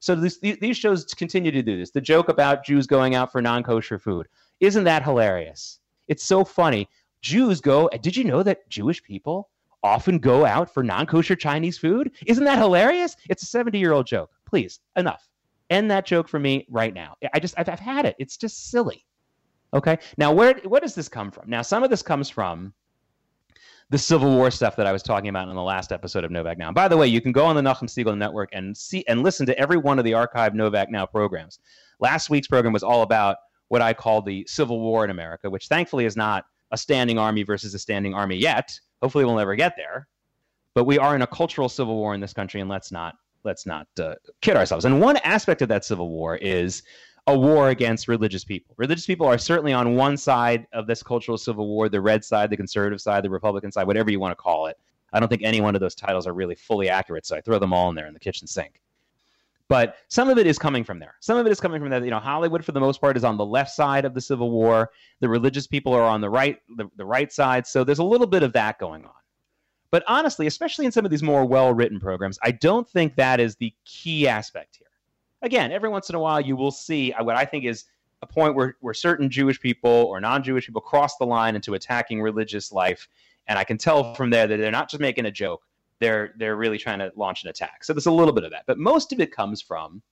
So 0.00 0.14
this, 0.14 0.38
these 0.38 0.78
shows 0.78 1.04
continue 1.04 1.50
to 1.50 1.62
do 1.62 1.78
this. 1.78 1.90
The 1.90 2.00
joke 2.00 2.30
about 2.30 2.64
Jews 2.64 2.86
going 2.86 3.14
out 3.14 3.30
for 3.30 3.42
non 3.42 3.62
kosher 3.62 3.98
food. 3.98 4.26
Isn't 4.60 4.84
that 4.84 5.04
hilarious? 5.04 5.80
It's 6.08 6.24
so 6.24 6.44
funny. 6.44 6.88
Jews 7.20 7.60
go, 7.60 7.90
did 8.00 8.16
you 8.16 8.24
know 8.24 8.42
that 8.42 8.68
Jewish 8.70 9.02
people 9.02 9.50
often 9.84 10.18
go 10.18 10.44
out 10.44 10.72
for 10.72 10.82
non 10.82 11.06
kosher 11.06 11.36
Chinese 11.36 11.78
food? 11.78 12.10
Isn't 12.26 12.44
that 12.44 12.58
hilarious? 12.58 13.16
It's 13.28 13.44
a 13.44 13.46
70 13.46 13.78
year 13.78 13.92
old 13.92 14.06
joke. 14.06 14.30
Please, 14.46 14.80
enough. 14.96 15.28
End 15.70 15.90
that 15.90 16.06
joke 16.06 16.28
for 16.28 16.38
me 16.38 16.66
right 16.68 16.92
now. 16.92 17.16
I 17.32 17.38
just, 17.38 17.54
I've, 17.56 17.68
I've 17.68 17.80
had 17.80 18.04
it. 18.06 18.16
It's 18.18 18.36
just 18.36 18.70
silly. 18.70 19.04
Okay. 19.72 19.98
Now, 20.18 20.32
where, 20.32 20.54
what 20.64 20.82
does 20.82 20.94
this 20.94 21.08
come 21.08 21.30
from? 21.30 21.48
Now, 21.48 21.62
some 21.62 21.82
of 21.82 21.90
this 21.90 22.02
comes 22.02 22.28
from 22.28 22.72
the 23.90 23.98
Civil 23.98 24.34
War 24.34 24.50
stuff 24.50 24.76
that 24.76 24.86
I 24.86 24.92
was 24.92 25.02
talking 25.02 25.28
about 25.28 25.48
in 25.48 25.54
the 25.54 25.62
last 25.62 25.92
episode 25.92 26.24
of 26.24 26.30
Novak 26.30 26.58
Now. 26.58 26.68
And 26.68 26.74
by 26.74 26.88
the 26.88 26.96
way, 26.96 27.06
you 27.06 27.20
can 27.20 27.32
go 27.32 27.44
on 27.44 27.56
the 27.56 27.62
Nachum 27.62 27.88
Segal 27.88 28.16
Network 28.16 28.48
and 28.52 28.76
see 28.76 29.04
and 29.08 29.22
listen 29.22 29.46
to 29.46 29.58
every 29.58 29.76
one 29.76 29.98
of 29.98 30.04
the 30.04 30.12
archived 30.12 30.54
Novak 30.54 30.90
Now 30.90 31.06
programs. 31.06 31.58
Last 32.00 32.30
week's 32.30 32.48
program 32.48 32.72
was 32.72 32.82
all 32.82 33.02
about 33.02 33.36
what 33.68 33.82
I 33.82 33.92
call 33.92 34.22
the 34.22 34.46
Civil 34.48 34.80
War 34.80 35.04
in 35.04 35.10
America, 35.10 35.50
which 35.50 35.68
thankfully 35.68 36.04
is 36.06 36.16
not 36.16 36.44
a 36.74 36.76
standing 36.76 37.18
army 37.18 37.44
versus 37.44 37.72
a 37.72 37.78
standing 37.78 38.14
army 38.14 38.36
yet. 38.36 38.78
Hopefully, 39.00 39.24
we'll 39.24 39.36
never 39.36 39.54
get 39.54 39.74
there. 39.76 40.08
But 40.74 40.84
we 40.84 40.98
are 40.98 41.14
in 41.14 41.22
a 41.22 41.26
cultural 41.26 41.68
civil 41.68 41.94
war 41.94 42.14
in 42.14 42.20
this 42.20 42.32
country, 42.32 42.60
and 42.60 42.68
let's 42.68 42.90
not 42.92 43.14
let's 43.44 43.64
not 43.64 43.86
uh, 44.00 44.14
kid 44.40 44.56
ourselves. 44.56 44.84
And 44.84 45.00
one 45.00 45.16
aspect 45.18 45.62
of 45.62 45.68
that 45.68 45.84
civil 45.84 46.08
war 46.10 46.36
is 46.36 46.82
a 47.26 47.38
war 47.38 47.70
against 47.70 48.08
religious 48.08 48.44
people. 48.44 48.74
Religious 48.76 49.06
people 49.06 49.26
are 49.26 49.38
certainly 49.38 49.72
on 49.72 49.94
one 49.94 50.16
side 50.16 50.66
of 50.72 50.86
this 50.86 51.02
cultural 51.02 51.38
civil 51.38 51.68
war 51.68 51.88
the 51.88 52.00
red 52.00 52.24
side, 52.24 52.50
the 52.50 52.56
conservative 52.56 53.00
side, 53.00 53.22
the 53.22 53.30
Republican 53.30 53.70
side, 53.70 53.86
whatever 53.86 54.10
you 54.10 54.18
want 54.18 54.32
to 54.32 54.42
call 54.42 54.66
it. 54.66 54.76
I 55.12 55.20
don't 55.20 55.28
think 55.28 55.42
any 55.44 55.60
one 55.60 55.76
of 55.76 55.80
those 55.80 55.94
titles 55.94 56.26
are 56.26 56.34
really 56.34 56.56
fully 56.56 56.88
accurate, 56.88 57.24
so 57.24 57.36
I 57.36 57.40
throw 57.40 57.60
them 57.60 57.72
all 57.72 57.88
in 57.88 57.94
there 57.94 58.08
in 58.08 58.14
the 58.14 58.20
kitchen 58.20 58.48
sink. 58.48 58.80
But 59.68 59.96
some 60.08 60.28
of 60.28 60.36
it 60.36 60.46
is 60.46 60.58
coming 60.58 60.84
from 60.84 60.98
there. 60.98 61.14
Some 61.20 61.38
of 61.38 61.46
it 61.46 61.50
is 61.50 61.58
coming 61.58 61.80
from 61.80 61.90
that. 61.90 62.04
You 62.04 62.10
know, 62.10 62.18
Hollywood, 62.18 62.64
for 62.64 62.72
the 62.72 62.80
most 62.80 63.00
part, 63.00 63.16
is 63.16 63.24
on 63.24 63.38
the 63.38 63.46
left 63.46 63.70
side 63.70 64.04
of 64.04 64.12
the 64.12 64.20
Civil 64.20 64.50
War. 64.50 64.90
The 65.20 65.28
religious 65.28 65.66
people 65.66 65.94
are 65.94 66.02
on 66.02 66.20
the 66.20 66.28
right, 66.28 66.58
the, 66.76 66.90
the 66.96 67.04
right 67.04 67.32
side. 67.32 67.66
So 67.66 67.82
there's 67.82 67.98
a 67.98 68.04
little 68.04 68.26
bit 68.26 68.42
of 68.42 68.52
that 68.52 68.78
going 68.78 69.04
on. 69.04 69.12
But 69.90 70.04
honestly, 70.06 70.46
especially 70.46 70.84
in 70.84 70.92
some 70.92 71.04
of 71.04 71.10
these 71.10 71.22
more 71.22 71.46
well-written 71.46 72.00
programs, 72.00 72.38
I 72.42 72.50
don't 72.50 72.88
think 72.88 73.16
that 73.16 73.40
is 73.40 73.56
the 73.56 73.72
key 73.84 74.28
aspect 74.28 74.76
here 74.76 74.84
again, 75.44 75.70
every 75.70 75.88
once 75.88 76.08
in 76.08 76.16
a 76.16 76.18
while 76.18 76.40
you 76.40 76.56
will 76.56 76.72
see 76.72 77.14
what 77.20 77.36
I 77.36 77.44
think 77.44 77.64
is 77.64 77.84
a 78.22 78.26
point 78.26 78.54
where, 78.56 78.76
where 78.80 78.94
certain 78.94 79.30
Jewish 79.30 79.60
people 79.60 79.90
or 79.90 80.20
non 80.20 80.42
Jewish 80.42 80.66
people 80.66 80.80
cross 80.80 81.16
the 81.16 81.26
line 81.26 81.54
into 81.54 81.74
attacking 81.74 82.20
religious 82.20 82.72
life. 82.72 83.08
And 83.46 83.58
I 83.58 83.64
can 83.64 83.76
tell 83.76 84.14
from 84.14 84.30
there 84.30 84.46
that 84.46 84.56
they're 84.56 84.70
not 84.70 84.90
just 84.90 85.00
making 85.00 85.26
a 85.26 85.30
joke, 85.30 85.62
they're, 86.00 86.34
they're 86.38 86.56
really 86.56 86.78
trying 86.78 86.98
to 86.98 87.12
launch 87.16 87.44
an 87.44 87.50
attack. 87.50 87.84
So 87.84 87.92
there's 87.92 88.06
a 88.06 88.12
little 88.12 88.34
bit 88.34 88.44
of 88.44 88.50
that. 88.50 88.64
But 88.66 88.78
most 88.78 89.12
of 89.12 89.20
it 89.20 89.32
comes 89.32 89.62
from, 89.62 90.02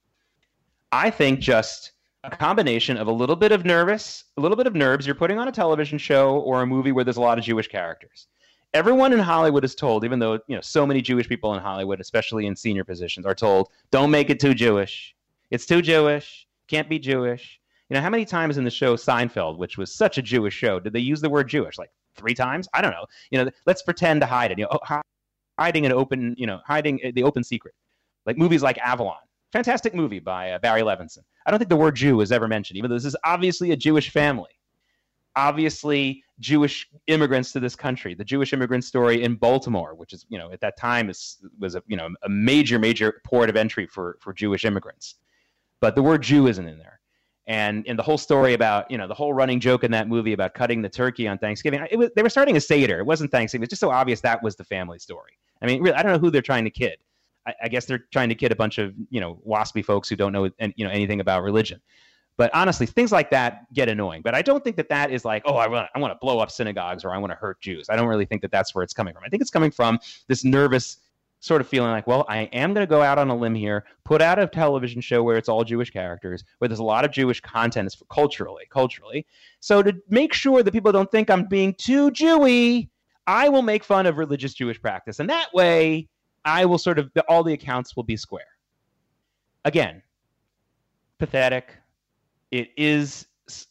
I 0.90 1.10
think, 1.10 1.40
just 1.40 1.92
a 2.24 2.30
combination 2.36 2.96
of 2.96 3.08
a 3.08 3.12
little 3.12 3.36
bit 3.36 3.52
of 3.52 3.64
nervous, 3.64 4.24
a 4.36 4.40
little 4.40 4.56
bit 4.56 4.66
of 4.66 4.74
nerves. 4.74 5.06
You're 5.06 5.14
putting 5.14 5.38
on 5.38 5.48
a 5.48 5.52
television 5.52 5.98
show 5.98 6.38
or 6.40 6.62
a 6.62 6.66
movie 6.66 6.92
where 6.92 7.04
there's 7.04 7.16
a 7.16 7.20
lot 7.20 7.38
of 7.38 7.44
Jewish 7.44 7.68
characters. 7.68 8.28
Everyone 8.74 9.12
in 9.12 9.18
Hollywood 9.18 9.64
is 9.64 9.74
told, 9.74 10.04
even 10.04 10.18
though 10.18 10.34
you 10.46 10.54
know 10.54 10.60
so 10.60 10.86
many 10.86 11.02
Jewish 11.02 11.28
people 11.28 11.52
in 11.54 11.60
Hollywood, 11.60 12.00
especially 12.00 12.46
in 12.46 12.56
senior 12.56 12.84
positions, 12.84 13.26
are 13.26 13.34
told, 13.34 13.68
"Don't 13.90 14.10
make 14.10 14.30
it 14.30 14.40
too 14.40 14.54
Jewish. 14.54 15.14
It's 15.50 15.66
too 15.66 15.82
Jewish. 15.82 16.46
Can't 16.68 16.88
be 16.88 16.98
Jewish. 16.98 17.60
You 17.90 17.94
know, 17.94 18.00
how 18.00 18.08
many 18.08 18.24
times 18.24 18.56
in 18.56 18.64
the 18.64 18.70
show 18.70 18.96
Seinfeld, 18.96 19.58
which 19.58 19.76
was 19.76 19.94
such 19.94 20.16
a 20.16 20.22
Jewish 20.22 20.54
show, 20.54 20.80
did 20.80 20.94
they 20.94 21.00
use 21.00 21.20
the 21.20 21.28
word 21.28 21.48
Jewish? 21.48 21.76
Like 21.76 21.90
three 22.14 22.32
times? 22.34 22.66
I 22.72 22.80
don't 22.80 22.92
know. 22.92 23.04
You 23.30 23.44
know, 23.44 23.50
let's 23.66 23.82
pretend 23.82 24.22
to 24.22 24.26
hide 24.26 24.50
it. 24.52 24.58
You 24.58 24.64
know, 24.64 24.78
oh, 24.88 25.02
hiding 25.58 25.86
an 25.86 25.92
open, 25.92 26.34
you 26.38 26.46
know, 26.46 26.60
hiding 26.66 27.00
the 27.14 27.22
open 27.22 27.44
secret. 27.44 27.74
Like 28.26 28.38
movies 28.38 28.62
like 28.62 28.78
Avalon. 28.78 29.16
Fantastic 29.52 29.94
movie 29.94 30.20
by 30.20 30.52
uh, 30.52 30.58
Barry 30.58 30.82
Levinson. 30.82 31.18
I 31.44 31.50
don't 31.50 31.58
think 31.58 31.68
the 31.68 31.76
word 31.76 31.96
Jew 31.96 32.20
is 32.20 32.32
ever 32.32 32.48
mentioned, 32.48 32.78
even 32.78 32.88
though 32.88 32.96
this 32.96 33.04
is 33.04 33.16
obviously 33.24 33.72
a 33.72 33.76
Jewish 33.76 34.10
family. 34.10 34.50
Obviously, 35.34 36.22
Jewish 36.40 36.88
immigrants 37.06 37.52
to 37.52 37.60
this 37.60 37.74
country. 37.74 38.14
The 38.14 38.24
Jewish 38.24 38.52
immigrant 38.52 38.84
story 38.84 39.22
in 39.22 39.34
Baltimore, 39.34 39.94
which 39.94 40.12
is, 40.12 40.24
you 40.28 40.38
know, 40.38 40.52
at 40.52 40.60
that 40.60 40.78
time 40.78 41.10
is, 41.10 41.38
was 41.58 41.74
a, 41.74 41.82
you 41.86 41.96
know, 41.96 42.08
a 42.22 42.28
major, 42.28 42.78
major 42.78 43.20
port 43.24 43.50
of 43.50 43.56
entry 43.56 43.86
for, 43.86 44.18
for 44.20 44.32
Jewish 44.32 44.64
immigrants 44.64 45.16
but 45.82 45.96
the 45.96 46.02
word 46.02 46.22
Jew 46.22 46.46
isn't 46.46 46.66
in 46.66 46.78
there. 46.78 47.00
And 47.46 47.84
in 47.86 47.96
the 47.96 48.02
whole 48.02 48.18
story 48.18 48.54
about, 48.54 48.90
you 48.90 48.96
know, 48.96 49.08
the 49.08 49.14
whole 49.14 49.32
running 49.32 49.58
joke 49.58 49.82
in 49.82 49.90
that 49.90 50.08
movie 50.08 50.32
about 50.32 50.54
cutting 50.54 50.80
the 50.80 50.88
turkey 50.88 51.26
on 51.26 51.38
Thanksgiving, 51.38 51.84
it 51.90 51.96
was, 51.96 52.10
they 52.14 52.22
were 52.22 52.28
starting 52.28 52.56
a 52.56 52.60
Seder. 52.60 53.00
It 53.00 53.06
wasn't 53.06 53.32
Thanksgiving. 53.32 53.64
It's 53.64 53.70
just 53.70 53.80
so 53.80 53.90
obvious 53.90 54.20
that 54.20 54.42
was 54.42 54.54
the 54.54 54.64
family 54.64 54.98
story. 54.98 55.32
I 55.60 55.66
mean, 55.66 55.82
really, 55.82 55.96
I 55.96 56.02
don't 56.02 56.12
know 56.12 56.18
who 56.18 56.30
they're 56.30 56.42
trying 56.42 56.64
to 56.64 56.70
kid. 56.70 56.98
I, 57.46 57.54
I, 57.64 57.68
guess 57.68 57.84
they're 57.86 58.06
trying 58.12 58.28
to 58.28 58.36
kid 58.36 58.52
a 58.52 58.56
bunch 58.56 58.78
of, 58.78 58.94
you 59.10 59.20
know, 59.20 59.40
waspy 59.46 59.84
folks 59.84 60.08
who 60.08 60.14
don't 60.14 60.32
know, 60.32 60.44
you 60.44 60.84
know, 60.84 60.90
anything 60.90 61.20
about 61.20 61.42
religion. 61.42 61.80
But 62.36 62.54
honestly, 62.54 62.86
things 62.86 63.12
like 63.12 63.30
that 63.30 63.72
get 63.74 63.88
annoying. 63.88 64.22
But 64.22 64.34
I 64.34 64.42
don't 64.42 64.64
think 64.64 64.76
that 64.76 64.88
that 64.88 65.10
is 65.10 65.24
like, 65.24 65.42
oh, 65.44 65.56
I 65.56 65.66
want, 65.66 65.88
I 65.94 65.98
want 65.98 66.12
to 66.12 66.18
blow 66.20 66.38
up 66.38 66.50
synagogues 66.50 67.04
or 67.04 67.12
I 67.12 67.18
want 67.18 67.30
to 67.30 67.36
hurt 67.36 67.60
Jews. 67.60 67.88
I 67.90 67.96
don't 67.96 68.06
really 68.06 68.24
think 68.24 68.42
that 68.42 68.50
that's 68.50 68.74
where 68.74 68.82
it's 68.82 68.94
coming 68.94 69.12
from. 69.12 69.22
I 69.24 69.28
think 69.28 69.42
it's 69.42 69.50
coming 69.50 69.70
from 69.70 69.98
this 70.28 70.44
nervous 70.44 70.98
sort 71.42 71.60
of 71.60 71.66
feeling 71.66 71.90
like, 71.90 72.06
well, 72.06 72.24
I 72.28 72.42
am 72.52 72.72
going 72.72 72.86
to 72.86 72.90
go 72.90 73.02
out 73.02 73.18
on 73.18 73.28
a 73.28 73.36
limb 73.36 73.56
here, 73.56 73.84
put 74.04 74.22
out 74.22 74.38
a 74.38 74.46
television 74.46 75.00
show 75.00 75.24
where 75.24 75.36
it's 75.36 75.48
all 75.48 75.64
Jewish 75.64 75.90
characters, 75.90 76.44
where 76.58 76.68
there's 76.68 76.78
a 76.78 76.84
lot 76.84 77.04
of 77.04 77.10
Jewish 77.10 77.40
content 77.40 77.94
culturally, 78.08 78.62
culturally. 78.70 79.26
So 79.58 79.82
to 79.82 79.92
make 80.08 80.32
sure 80.32 80.62
that 80.62 80.70
people 80.70 80.92
don't 80.92 81.10
think 81.10 81.30
I'm 81.30 81.46
being 81.46 81.74
too 81.74 82.12
Jewy, 82.12 82.88
I 83.26 83.48
will 83.48 83.62
make 83.62 83.82
fun 83.82 84.06
of 84.06 84.18
religious 84.18 84.54
Jewish 84.54 84.80
practice, 84.80 85.18
and 85.18 85.28
that 85.30 85.52
way, 85.52 86.08
I 86.44 86.64
will 86.64 86.78
sort 86.78 87.00
of 87.00 87.10
all 87.28 87.42
the 87.42 87.52
accounts 87.52 87.96
will 87.96 88.04
be 88.04 88.16
square. 88.16 88.46
Again, 89.64 90.00
pathetic. 91.18 91.76
It 92.52 92.70
is 92.76 93.26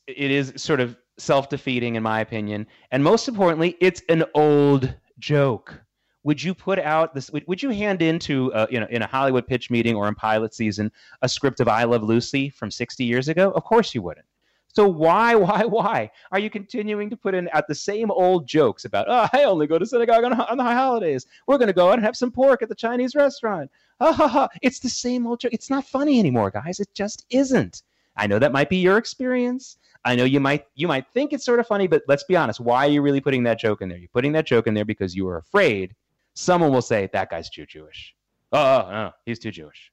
it 0.08 0.32
is 0.32 0.54
sort 0.58 0.82
of 0.82 0.98
self-defeating 1.18 1.96
in 1.96 2.04
my 2.04 2.20
opinion, 2.20 2.68
and 2.92 3.02
most 3.02 3.30
importantly, 3.30 3.78
it's 3.80 4.02
an 4.10 4.26
old 4.36 4.94
joke 5.20 5.82
would 6.24 6.42
you 6.42 6.54
put 6.54 6.80
out 6.80 7.14
this 7.14 7.30
would, 7.32 7.48
would 7.48 7.62
you 7.62 7.70
hand 7.70 8.02
into 8.02 8.54
uh, 8.54 8.68
you 8.70 8.80
know 8.80 8.88
in 8.90 9.02
a 9.02 9.08
hollywood 9.08 9.48
pitch 9.48 9.70
meeting 9.70 9.96
or 9.96 10.08
in 10.08 10.16
pilot 10.16 10.54
season 10.54 10.92
a 11.22 11.30
script 11.30 11.60
of 11.60 11.68
i 11.68 11.84
love 11.84 12.04
lucy 12.04 12.50
from 12.50 12.72
60 12.72 13.04
years 13.04 13.28
ago? 13.28 13.52
Of 13.52 13.64
course 13.64 13.96
you 13.96 14.02
wouldn't. 14.02 14.26
So 14.74 14.88
why 14.88 15.36
why 15.46 15.66
why 15.66 16.12
are 16.32 16.40
you 16.40 16.50
continuing 16.50 17.10
to 17.10 17.18
put 17.18 17.36
in 17.36 17.48
at 17.50 17.68
the 17.68 17.76
same 17.76 18.12
old 18.12 18.48
jokes 18.48 18.86
about 18.86 19.08
oh 19.10 19.28
i 19.34 19.44
only 19.44 19.68
go 19.68 19.78
to 19.78 19.86
synagogue 19.86 20.24
on, 20.24 20.34
on 20.34 20.58
the 20.58 20.64
high 20.64 20.76
holidays. 20.76 21.26
We're 21.48 21.58
going 21.58 21.68
to 21.68 21.74
go 21.74 21.90
out 21.90 21.96
and 21.96 22.04
have 22.04 22.18
some 22.18 22.32
pork 22.32 22.62
at 22.62 22.70
the 22.70 22.76
chinese 22.76 23.16
restaurant. 23.16 23.70
Ha 24.00 24.12
ha 24.12 24.28
ha. 24.28 24.50
It's 24.62 24.80
the 24.80 24.90
same 24.90 25.28
old 25.28 25.40
joke. 25.40 25.54
It's 25.54 25.70
not 25.70 25.86
funny 25.86 26.20
anymore 26.20 26.52
guys. 26.52 26.80
It 26.80 26.90
just 26.94 27.26
isn't. 27.30 27.84
I 28.18 28.28
know 28.28 28.40
that 28.40 28.52
might 28.52 28.70
be 28.70 28.78
your 28.78 28.98
experience. 28.98 29.78
I 30.04 30.16
know 30.16 30.24
you 30.24 30.40
might 30.40 30.66
you 30.76 30.88
might 30.88 31.08
think 31.14 31.32
it's 31.34 31.46
sort 31.46 31.60
of 31.60 31.68
funny, 31.68 31.88
but 31.88 32.04
let's 32.08 32.24
be 32.24 32.36
honest. 32.36 32.60
Why 32.60 32.88
are 32.88 32.90
you 32.90 33.02
really 33.02 33.22
putting 33.22 33.44
that 33.44 33.60
joke 33.60 33.82
in 33.82 33.90
there? 33.90 33.98
You're 33.98 34.10
putting 34.10 34.32
that 34.34 34.46
joke 34.46 34.68
in 34.68 34.74
there 34.74 34.86
because 34.86 35.16
you 35.16 35.28
are 35.28 35.38
afraid 35.38 35.96
someone 36.34 36.72
will 36.72 36.82
say 36.82 37.10
that 37.14 37.30
guy's 37.30 37.50
too 37.50 37.66
Jewish. 37.66 38.16
Oh, 38.52 38.60
oh, 38.60 39.12
he's 39.26 39.40
too 39.40 39.52
Jewish. 39.52 39.92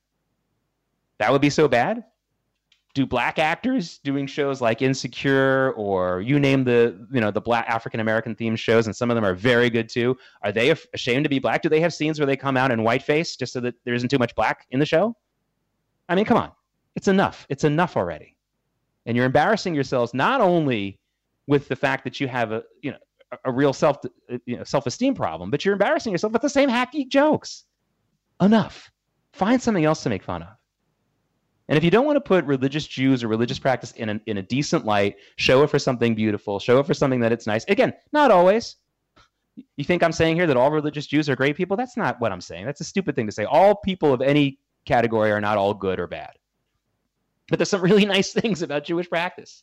That 1.18 1.32
would 1.32 1.40
be 1.40 1.50
so 1.50 1.68
bad. 1.68 2.04
Do 2.94 3.06
black 3.06 3.38
actors 3.38 3.98
doing 3.98 4.26
shows 4.26 4.60
like 4.60 4.82
Insecure 4.82 5.72
or 5.72 6.20
you 6.20 6.40
name 6.40 6.64
the 6.64 7.06
you 7.12 7.20
know 7.20 7.30
the 7.30 7.40
black 7.40 7.66
African 7.68 8.00
American 8.00 8.34
themed 8.34 8.58
shows, 8.58 8.86
and 8.86 8.96
some 8.96 9.10
of 9.10 9.14
them 9.14 9.24
are 9.24 9.34
very 9.34 9.70
good 9.70 9.88
too. 9.88 10.16
Are 10.42 10.50
they 10.50 10.74
ashamed 10.94 11.24
to 11.24 11.28
be 11.28 11.38
black? 11.38 11.62
Do 11.62 11.68
they 11.68 11.80
have 11.80 11.94
scenes 11.94 12.18
where 12.18 12.26
they 12.26 12.36
come 12.36 12.56
out 12.56 12.72
in 12.72 12.80
whiteface 12.80 13.38
just 13.38 13.52
so 13.52 13.60
that 13.60 13.74
there 13.84 13.94
isn't 13.94 14.08
too 14.08 14.18
much 14.18 14.34
black 14.34 14.66
in 14.70 14.80
the 14.80 14.86
show? 14.86 15.14
I 16.08 16.14
mean, 16.14 16.24
come 16.24 16.38
on, 16.38 16.50
it's 16.96 17.08
enough. 17.08 17.46
It's 17.48 17.64
enough 17.64 17.96
already, 17.96 18.36
and 19.06 19.16
you're 19.16 19.26
embarrassing 19.26 19.74
yourselves 19.74 20.14
not 20.14 20.40
only 20.40 20.98
with 21.46 21.68
the 21.68 21.76
fact 21.76 22.04
that 22.04 22.18
you 22.20 22.26
have 22.26 22.50
a 22.52 22.64
you 22.82 22.90
know 22.90 22.98
a 23.44 23.52
real 23.52 23.72
self 23.72 23.98
you 24.46 24.56
know, 24.56 24.64
self 24.64 24.86
esteem 24.86 25.14
problem, 25.14 25.50
but 25.50 25.64
you're 25.64 25.74
embarrassing 25.74 26.12
yourself 26.12 26.32
with 26.32 26.42
the 26.42 26.48
same 26.48 26.68
hacky 26.68 27.08
jokes. 27.08 27.64
enough. 28.40 28.90
Find 29.32 29.60
something 29.60 29.84
else 29.84 30.02
to 30.02 30.08
make 30.08 30.22
fun 30.22 30.42
of. 30.42 30.48
And 31.68 31.76
if 31.76 31.84
you 31.84 31.90
don't 31.90 32.06
want 32.06 32.16
to 32.16 32.20
put 32.20 32.44
religious 32.46 32.86
Jews 32.86 33.22
or 33.22 33.28
religious 33.28 33.58
practice 33.58 33.92
in 33.92 34.08
a, 34.08 34.20
in 34.26 34.38
a 34.38 34.42
decent 34.42 34.86
light, 34.86 35.16
show 35.36 35.62
it 35.62 35.70
for 35.70 35.78
something 35.78 36.14
beautiful, 36.14 36.58
show 36.58 36.78
it 36.78 36.86
for 36.86 36.94
something 36.94 37.20
that 37.20 37.30
it's 37.30 37.46
nice. 37.46 37.64
Again, 37.64 37.92
not 38.12 38.30
always. 38.30 38.76
You 39.76 39.84
think 39.84 40.02
I'm 40.02 40.12
saying 40.12 40.36
here 40.36 40.46
that 40.46 40.56
all 40.56 40.70
religious 40.70 41.06
Jews 41.06 41.28
are 41.28 41.36
great 41.36 41.56
people? 41.56 41.76
That's 41.76 41.96
not 41.96 42.20
what 42.20 42.32
I'm 42.32 42.40
saying. 42.40 42.64
That's 42.64 42.80
a 42.80 42.84
stupid 42.84 43.16
thing 43.16 43.26
to 43.26 43.32
say. 43.32 43.44
All 43.44 43.74
people 43.74 44.14
of 44.14 44.22
any 44.22 44.60
category 44.86 45.30
are 45.30 45.40
not 45.40 45.58
all 45.58 45.74
good 45.74 46.00
or 46.00 46.06
bad. 46.06 46.30
But 47.48 47.58
there's 47.58 47.70
some 47.70 47.82
really 47.82 48.06
nice 48.16 48.32
things 48.32 48.62
about 48.62 48.84
Jewish 48.84 49.10
practice. 49.10 49.62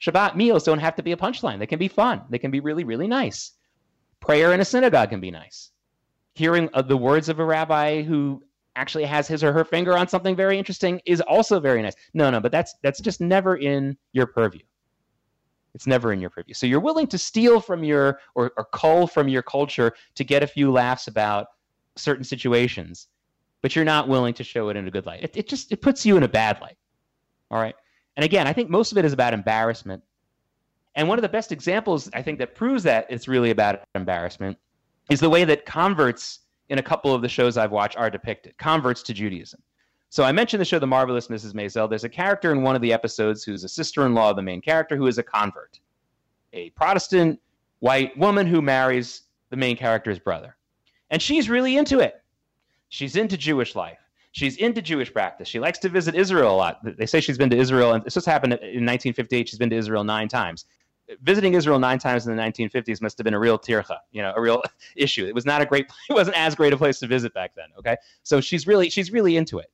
Shabbat 0.00 0.36
meals 0.36 0.64
don't 0.64 0.78
have 0.78 0.96
to 0.96 1.02
be 1.02 1.12
a 1.12 1.16
punchline. 1.16 1.58
They 1.58 1.66
can 1.66 1.78
be 1.78 1.88
fun. 1.88 2.22
They 2.28 2.38
can 2.38 2.50
be 2.50 2.60
really, 2.60 2.84
really 2.84 3.06
nice. 3.06 3.52
Prayer 4.20 4.52
in 4.52 4.60
a 4.60 4.64
synagogue 4.64 5.10
can 5.10 5.20
be 5.20 5.30
nice. 5.30 5.70
Hearing 6.34 6.68
uh, 6.74 6.82
the 6.82 6.96
words 6.96 7.28
of 7.28 7.38
a 7.38 7.44
rabbi 7.44 8.02
who 8.02 8.42
actually 8.76 9.04
has 9.04 9.26
his 9.26 9.42
or 9.42 9.52
her 9.52 9.64
finger 9.64 9.96
on 9.96 10.06
something 10.06 10.36
very 10.36 10.58
interesting 10.58 11.00
is 11.06 11.20
also 11.22 11.58
very 11.58 11.80
nice. 11.82 11.94
No, 12.12 12.30
no, 12.30 12.40
but 12.40 12.52
that's 12.52 12.74
that's 12.82 13.00
just 13.00 13.20
never 13.20 13.56
in 13.56 13.96
your 14.12 14.26
purview. 14.26 14.62
It's 15.74 15.86
never 15.86 16.12
in 16.12 16.20
your 16.20 16.30
purview. 16.30 16.54
So 16.54 16.66
you're 16.66 16.80
willing 16.80 17.06
to 17.08 17.18
steal 17.18 17.60
from 17.60 17.84
your 17.84 18.20
or, 18.34 18.52
or 18.56 18.64
cull 18.72 19.06
from 19.06 19.28
your 19.28 19.42
culture 19.42 19.94
to 20.14 20.24
get 20.24 20.42
a 20.42 20.46
few 20.46 20.70
laughs 20.72 21.06
about 21.06 21.48
certain 21.96 22.24
situations, 22.24 23.08
but 23.62 23.74
you're 23.74 23.84
not 23.84 24.08
willing 24.08 24.34
to 24.34 24.44
show 24.44 24.68
it 24.68 24.76
in 24.76 24.86
a 24.86 24.90
good 24.90 25.06
light. 25.06 25.22
It, 25.22 25.36
it 25.36 25.48
just 25.48 25.72
it 25.72 25.82
puts 25.82 26.04
you 26.04 26.16
in 26.16 26.22
a 26.22 26.28
bad 26.28 26.60
light. 26.60 26.76
All 27.50 27.60
right. 27.60 27.74
And 28.16 28.24
again, 28.24 28.46
I 28.46 28.52
think 28.52 28.70
most 28.70 28.92
of 28.92 28.98
it 28.98 29.04
is 29.04 29.12
about 29.12 29.34
embarrassment. 29.34 30.02
And 30.94 31.08
one 31.08 31.18
of 31.18 31.22
the 31.22 31.28
best 31.28 31.52
examples 31.52 32.08
I 32.14 32.22
think 32.22 32.38
that 32.38 32.54
proves 32.54 32.82
that 32.84 33.06
it's 33.10 33.28
really 33.28 33.50
about 33.50 33.82
embarrassment 33.94 34.56
is 35.10 35.20
the 35.20 35.30
way 35.30 35.44
that 35.44 35.66
converts 35.66 36.40
in 36.68 36.78
a 36.78 36.82
couple 36.82 37.14
of 37.14 37.22
the 37.22 37.28
shows 37.28 37.56
I've 37.56 37.70
watched 37.70 37.96
are 37.96 38.10
depicted 38.10 38.56
converts 38.58 39.02
to 39.04 39.14
Judaism. 39.14 39.62
So 40.08 40.24
I 40.24 40.32
mentioned 40.32 40.60
the 40.60 40.64
show 40.64 40.78
The 40.78 40.86
Marvelous 40.86 41.28
Mrs. 41.28 41.52
Maisel. 41.52 41.88
There's 41.88 42.04
a 42.04 42.08
character 42.08 42.52
in 42.52 42.62
one 42.62 42.74
of 42.74 42.82
the 42.82 42.92
episodes 42.92 43.44
who's 43.44 43.64
a 43.64 43.68
sister 43.68 44.06
in 44.06 44.14
law 44.14 44.30
of 44.30 44.36
the 44.36 44.42
main 44.42 44.60
character 44.62 44.96
who 44.96 45.06
is 45.06 45.18
a 45.18 45.22
convert, 45.22 45.78
a 46.52 46.70
Protestant 46.70 47.40
white 47.80 48.16
woman 48.16 48.46
who 48.46 48.62
marries 48.62 49.22
the 49.50 49.56
main 49.56 49.76
character's 49.76 50.18
brother. 50.18 50.56
And 51.10 51.20
she's 51.20 51.50
really 51.50 51.76
into 51.76 52.00
it. 52.00 52.22
She's 52.88 53.16
into 53.16 53.36
Jewish 53.36 53.74
life. 53.74 53.98
She's 54.36 54.58
into 54.58 54.82
Jewish 54.82 55.10
practice. 55.10 55.48
She 55.48 55.58
likes 55.58 55.78
to 55.78 55.88
visit 55.88 56.14
Israel 56.14 56.54
a 56.54 56.58
lot. 56.58 56.98
They 56.98 57.06
say 57.06 57.22
she's 57.22 57.38
been 57.38 57.48
to 57.48 57.56
Israel, 57.56 57.94
and 57.94 58.04
this 58.04 58.12
just 58.12 58.26
happened 58.26 58.52
in 58.52 58.84
1958. 58.84 59.48
She's 59.48 59.58
been 59.58 59.70
to 59.70 59.76
Israel 59.76 60.04
nine 60.04 60.28
times 60.28 60.66
visiting 61.22 61.54
Israel 61.54 61.78
nine 61.78 61.98
times 61.98 62.26
in 62.26 62.36
the 62.36 62.42
1950s 62.42 63.00
must 63.00 63.16
have 63.16 63.24
been 63.24 63.32
a 63.32 63.38
real 63.38 63.58
tircha, 63.58 63.98
you 64.10 64.20
know, 64.20 64.32
a 64.36 64.40
real 64.40 64.62
issue. 64.96 65.24
It 65.24 65.34
was 65.34 65.46
not 65.46 65.62
a 65.62 65.64
great, 65.64 65.86
it 66.10 66.12
wasn't 66.12 66.36
as 66.36 66.54
great 66.54 66.72
a 66.72 66.76
place 66.76 66.98
to 66.98 67.06
visit 67.06 67.32
back 67.32 67.54
then. 67.54 67.66
Okay, 67.78 67.96
so 68.24 68.40
she's 68.42 68.66
really, 68.66 68.90
she's 68.90 69.10
really 69.10 69.36
into 69.38 69.58
it, 69.58 69.70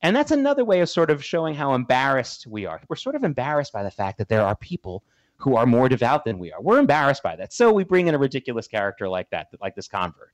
and 0.00 0.16
that's 0.16 0.32
another 0.32 0.64
way 0.64 0.80
of 0.80 0.88
sort 0.88 1.10
of 1.10 1.24
showing 1.24 1.54
how 1.54 1.74
embarrassed 1.74 2.46
we 2.46 2.66
are. 2.66 2.80
We're 2.88 2.96
sort 2.96 3.14
of 3.14 3.22
embarrassed 3.22 3.72
by 3.72 3.82
the 3.82 3.90
fact 3.90 4.18
that 4.18 4.28
there 4.28 4.42
are 4.42 4.56
people 4.56 5.04
who 5.36 5.54
are 5.56 5.66
more 5.66 5.88
devout 5.88 6.24
than 6.24 6.38
we 6.38 6.50
are. 6.50 6.60
We're 6.60 6.78
embarrassed 6.78 7.22
by 7.22 7.36
that, 7.36 7.52
so 7.52 7.72
we 7.72 7.84
bring 7.84 8.08
in 8.08 8.14
a 8.14 8.18
ridiculous 8.18 8.66
character 8.66 9.08
like 9.08 9.30
that, 9.30 9.48
like 9.60 9.74
this 9.74 9.88
convert. 9.88 10.32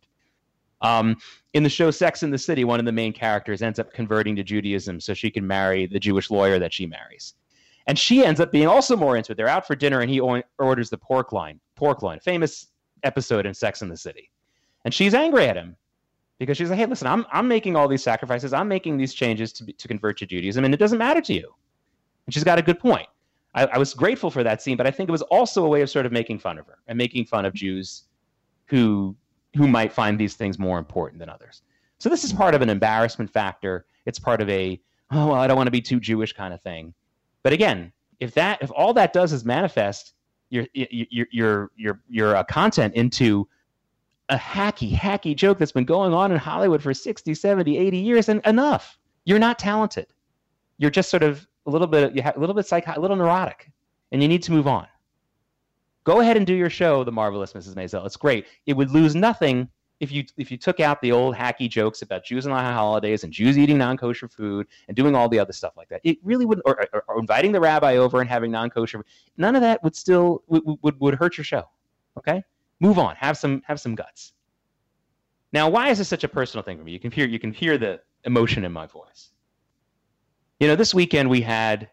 Um, 0.81 1.17
in 1.55 1.63
the 1.63 1.69
show 1.69 1.91
Sex 1.91 2.23
in 2.23 2.31
the 2.31 2.39
City, 2.39 2.65
one 2.65 2.79
of 2.79 2.87
the 2.87 2.93
main 2.93 3.13
characters 3.13 3.63
ends 3.63 3.79
up 3.79 3.93
converting 3.93 4.37
to 4.37 4.43
Judaism 4.43 5.01
so 5.01 5.15
she 5.15 5.31
can 5.31 5.47
marry 5.47 5.87
the 5.87 5.99
Jewish 5.99 6.31
lawyer 6.31 6.59
that 6.59 6.73
she 6.73 6.87
marries. 6.87 7.35
And 7.87 7.99
she 7.99 8.25
ends 8.25 8.39
up 8.39 8.53
being 8.53 8.67
also 8.67 8.97
more 8.97 9.17
into 9.17 9.33
it. 9.33 9.37
They're 9.37 9.49
out 9.49 9.67
for 9.67 9.75
dinner, 9.75 10.01
and 10.01 10.11
he 10.11 10.21
orders 10.21 10.91
the 10.91 10.99
pork 10.99 11.33
loin, 11.33 11.59
pork 11.75 12.03
loin, 12.03 12.21
famous 12.21 12.69
episode 13.03 13.47
in 13.47 13.55
Sex 13.55 13.83
in 13.83 13.89
the 13.89 13.97
City. 13.97 14.31
And 14.85 14.93
she's 14.93 15.15
angry 15.15 15.47
at 15.47 15.57
him 15.57 15.75
because 16.39 16.57
she's 16.57 16.71
like, 16.71 16.79
"Hey, 16.79 16.87
listen, 16.87 17.07
I'm 17.07 17.27
I'm 17.33 17.49
making 17.49 17.77
all 17.77 17.89
these 17.89 18.03
sacrifices, 18.03 18.53
I'm 18.53 18.69
making 18.69 18.99
these 18.99 19.15
changes 19.15 19.53
to 19.55 19.73
to 19.73 19.89
convert 19.89 20.19
to 20.19 20.27
Judaism, 20.27 20.65
and 20.65 20.75
it 20.75 20.77
doesn't 20.77 20.99
matter 20.99 21.21
to 21.23 21.33
you." 21.33 21.55
And 22.27 22.35
she's 22.35 22.45
got 22.45 22.59
a 22.59 22.63
good 22.63 22.79
point. 22.79 23.09
I, 23.55 23.65
I 23.67 23.79
was 23.79 23.95
grateful 23.95 24.31
for 24.31 24.43
that 24.43 24.61
scene, 24.61 24.77
but 24.77 24.87
I 24.87 24.91
think 24.91 25.09
it 25.09 25.13
was 25.13 25.23
also 25.23 25.65
a 25.65 25.69
way 25.69 25.81
of 25.81 25.91
sort 25.91 26.07
of 26.07 26.13
making 26.13 26.39
fun 26.39 26.59
of 26.59 26.67
her 26.67 26.79
and 26.87 26.99
making 26.99 27.25
fun 27.25 27.47
of 27.47 27.55
Jews 27.55 28.05
who 28.67 29.17
who 29.59 29.67
might 29.67 29.93
find 29.93 30.19
these 30.19 30.35
things 30.35 30.57
more 30.57 30.79
important 30.79 31.19
than 31.19 31.29
others. 31.29 31.63
So 31.99 32.09
this 32.09 32.23
is 32.23 32.33
part 32.33 32.55
of 32.55 32.63
an 32.63 32.71
embarrassment 32.71 33.29
factor. 33.29 33.87
It's 34.07 34.19
part 34.19 34.41
of 34.41 34.49
a 34.49 34.81
oh 35.11 35.27
well, 35.27 35.35
I 35.35 35.49
don't 35.49 35.57
want 35.57 35.67
to 35.67 35.73
be 35.73 35.81
too 35.81 35.99
Jewish 35.99 36.33
kind 36.33 36.55
of 36.55 36.63
thing. 36.63 36.95
But 37.43 37.53
again, 37.53 37.93
if 38.21 38.35
that 38.35 38.63
if 38.63 38.71
all 38.71 38.95
that 38.95 39.13
does 39.13 39.33
is 39.33 39.45
manifest 39.45 40.15
your 40.49 40.67
your 40.73 41.27
your 41.33 41.71
your 41.77 42.01
your 42.09 42.37
uh, 42.37 42.45
content 42.45 42.95
into 42.95 43.49
a 44.29 44.37
hacky 44.37 44.93
hacky 44.95 45.35
joke 45.35 45.59
that's 45.59 45.73
been 45.73 45.85
going 45.85 46.15
on 46.15 46.31
in 46.31 46.39
Hollywood 46.39 46.83
for 46.83 46.95
60, 46.95 47.35
70, 47.35 47.79
80 47.79 47.99
years 47.99 48.29
and 48.29 48.41
enough. 48.47 48.97
You're 49.25 49.41
not 49.41 49.59
talented. 49.59 50.07
You're 50.77 50.91
just 50.91 51.11
sort 51.11 51.25
of 51.25 51.49
a 51.67 51.71
little 51.71 51.89
bit 51.89 52.15
you 52.15 52.23
have 52.23 52.37
a 52.37 52.41
little 52.41 52.55
bit 52.55 52.67
psych 52.67 52.87
a 52.87 53.01
little 53.01 53.17
neurotic 53.17 53.73
and 54.13 54.23
you 54.23 54.29
need 54.29 54.45
to 54.45 54.53
move 54.53 54.69
on. 54.69 54.87
Go 56.09 56.21
ahead 56.21 56.39
and 56.39 56.47
do 56.47 56.55
your 56.55 56.71
show, 56.71 57.05
The 57.05 57.13
Marvelous 57.13 57.53
Mrs. 57.53 57.75
Maisel. 57.75 58.07
It's 58.07 58.17
great. 58.17 58.47
It 58.65 58.73
would 58.73 58.91
lose 58.91 59.15
nothing 59.15 59.69
if 60.01 60.11
you 60.11 60.25
if 60.39 60.51
you 60.51 60.57
took 60.57 60.81
out 60.81 61.03
the 61.03 61.13
old 61.13 61.35
hacky 61.35 61.69
jokes 61.69 62.01
about 62.01 62.25
Jews 62.25 62.47
and 62.47 62.55
the 62.55 62.59
holidays 62.59 63.25
and 63.25 63.33
Jews 63.33 63.59
eating 63.59 63.77
non-kosher 63.77 64.27
food 64.27 64.69
and 64.87 64.97
doing 64.97 65.15
all 65.15 65.29
the 65.29 65.39
other 65.39 65.53
stuff 65.53 65.75
like 65.77 65.91
that, 65.91 66.01
it 66.05 66.17
really 66.23 66.47
would 66.47 66.63
or, 66.65 66.89
or, 66.95 67.05
or 67.09 67.21
inviting 67.21 67.53
the 67.53 67.61
rabbi 67.61 67.97
over 67.97 68.23
and 68.23 68.31
having 68.31 68.51
non-kosher, 68.51 69.05
none 69.37 69.55
of 69.55 69.61
that 69.61 69.83
would 69.85 69.95
still 69.95 70.45
would, 70.47 70.63
would 70.81 70.99
would 70.99 71.15
hurt 71.17 71.37
your 71.37 71.45
show. 71.45 71.69
Okay, 72.17 72.43
move 72.81 72.99
on. 72.99 73.15
Have 73.17 73.37
some 73.37 73.61
have 73.67 73.79
some 73.79 73.95
guts. 73.95 74.33
Now, 75.53 75.69
why 75.69 75.91
is 75.91 75.99
this 75.99 76.09
such 76.09 76.25
a 76.25 76.29
personal 76.29 76.65
thing 76.65 76.79
for 76.79 76.85
me? 76.85 76.93
You 76.93 77.01
can 77.01 77.11
hear 77.11 77.27
you 77.27 77.39
can 77.39 77.53
hear 77.53 77.77
the 77.77 78.01
emotion 78.25 78.65
in 78.65 78.73
my 78.73 78.87
voice. 78.87 79.33
You 80.59 80.69
know, 80.69 80.75
this 80.75 80.95
weekend 80.95 81.29
we 81.29 81.43
had 81.43 81.91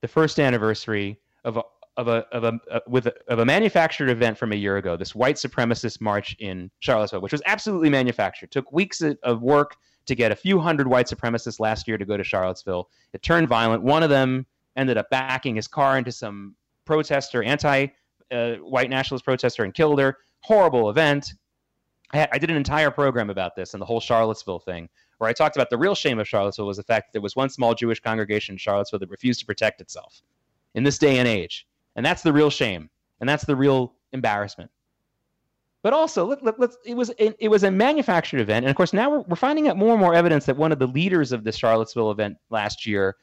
the 0.00 0.08
first 0.08 0.40
anniversary 0.40 1.20
of 1.44 1.56
of 1.98 2.06
a 2.06 2.24
of 2.30 2.44
a, 2.44 2.58
uh, 2.70 2.80
with 2.86 3.06
a, 3.08 3.14
of 3.26 3.40
a 3.40 3.44
manufactured 3.44 4.08
event 4.08 4.38
from 4.38 4.52
a 4.52 4.54
year 4.54 4.76
ago, 4.76 4.96
this 4.96 5.16
white 5.16 5.34
supremacist 5.34 6.00
march 6.00 6.36
in 6.38 6.70
Charlottesville, 6.78 7.20
which 7.20 7.32
was 7.32 7.42
absolutely 7.44 7.90
manufactured. 7.90 8.52
Took 8.52 8.72
weeks 8.72 9.02
of 9.02 9.42
work 9.42 9.76
to 10.06 10.14
get 10.14 10.30
a 10.30 10.36
few 10.36 10.60
hundred 10.60 10.86
white 10.86 11.06
supremacists 11.06 11.58
last 11.60 11.88
year 11.88 11.98
to 11.98 12.04
go 12.04 12.16
to 12.16 12.24
Charlottesville. 12.24 12.88
It 13.12 13.22
turned 13.22 13.48
violent. 13.48 13.82
One 13.82 14.04
of 14.04 14.10
them 14.10 14.46
ended 14.76 14.96
up 14.96 15.10
backing 15.10 15.56
his 15.56 15.66
car 15.66 15.98
into 15.98 16.12
some 16.12 16.54
protester, 16.84 17.42
anti 17.42 17.88
uh, 18.30 18.54
nationalist 18.70 19.24
protester, 19.24 19.64
and 19.64 19.74
killed 19.74 19.98
her. 19.98 20.18
Horrible 20.40 20.90
event. 20.90 21.34
I, 22.14 22.28
I 22.32 22.38
did 22.38 22.48
an 22.48 22.56
entire 22.56 22.92
program 22.92 23.28
about 23.28 23.56
this 23.56 23.74
and 23.74 23.82
the 23.82 23.86
whole 23.86 24.00
Charlottesville 24.00 24.60
thing, 24.60 24.88
where 25.18 25.28
I 25.28 25.32
talked 25.32 25.56
about 25.56 25.68
the 25.68 25.76
real 25.76 25.96
shame 25.96 26.20
of 26.20 26.28
Charlottesville 26.28 26.66
was 26.68 26.76
the 26.76 26.84
fact 26.84 27.08
that 27.08 27.12
there 27.12 27.22
was 27.22 27.34
one 27.34 27.50
small 27.50 27.74
Jewish 27.74 27.98
congregation 27.98 28.54
in 28.54 28.58
Charlottesville 28.58 29.00
that 29.00 29.10
refused 29.10 29.40
to 29.40 29.46
protect 29.46 29.80
itself. 29.80 30.22
In 30.74 30.84
this 30.84 30.98
day 30.98 31.18
and 31.18 31.26
age, 31.26 31.66
and 31.98 32.06
that's 32.06 32.22
the 32.22 32.32
real 32.32 32.48
shame. 32.48 32.88
And 33.20 33.28
that's 33.28 33.44
the 33.44 33.56
real 33.56 33.92
embarrassment. 34.12 34.70
But 35.82 35.92
also, 35.92 36.26
let, 36.26 36.44
let, 36.60 36.70
it, 36.86 36.94
was, 36.94 37.10
it, 37.18 37.34
it 37.40 37.48
was 37.48 37.64
a 37.64 37.72
manufactured 37.72 38.38
event. 38.38 38.64
And 38.64 38.70
of 38.70 38.76
course, 38.76 38.92
now 38.92 39.10
we're, 39.10 39.20
we're 39.22 39.34
finding 39.34 39.66
out 39.66 39.76
more 39.76 39.90
and 39.94 40.00
more 40.00 40.14
evidence 40.14 40.46
that 40.46 40.56
one 40.56 40.70
of 40.70 40.78
the 40.78 40.86
leaders 40.86 41.32
of 41.32 41.42
the 41.42 41.50
Charlottesville 41.50 42.12
event 42.12 42.36
last 42.50 42.86
year 42.86 43.16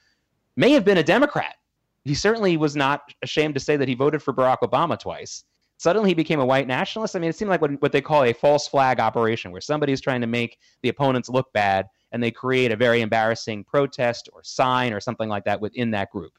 may 0.57 0.71
have 0.71 0.83
been 0.83 0.97
a 0.97 1.03
Democrat. 1.03 1.55
He 2.03 2.13
certainly 2.13 2.57
was 2.57 2.75
not 2.75 3.13
ashamed 3.21 3.53
to 3.53 3.61
say 3.61 3.77
that 3.77 3.88
he 3.88 3.95
voted 3.95 4.21
for 4.21 4.33
Barack 4.33 4.59
Obama 4.61 4.99
twice. 4.99 5.45
Suddenly 5.77 6.09
he 6.09 6.13
became 6.13 6.41
a 6.41 6.45
white 6.45 6.67
nationalist. 6.67 7.15
I 7.15 7.19
mean, 7.19 7.29
it 7.29 7.38
seemed 7.38 7.51
like 7.51 7.61
what, 7.61 7.81
what 7.81 7.93
they 7.93 8.01
call 8.01 8.25
a 8.25 8.33
false 8.33 8.67
flag 8.67 8.99
operation, 8.99 9.53
where 9.53 9.61
somebody 9.61 9.93
is 9.93 10.01
trying 10.01 10.19
to 10.19 10.27
make 10.27 10.57
the 10.81 10.89
opponents 10.89 11.29
look 11.29 11.53
bad 11.53 11.88
and 12.11 12.21
they 12.21 12.31
create 12.31 12.73
a 12.73 12.75
very 12.75 12.99
embarrassing 12.99 13.63
protest 13.63 14.27
or 14.33 14.43
sign 14.43 14.91
or 14.91 14.99
something 14.99 15.29
like 15.29 15.45
that 15.45 15.61
within 15.61 15.91
that 15.91 16.11
group. 16.11 16.33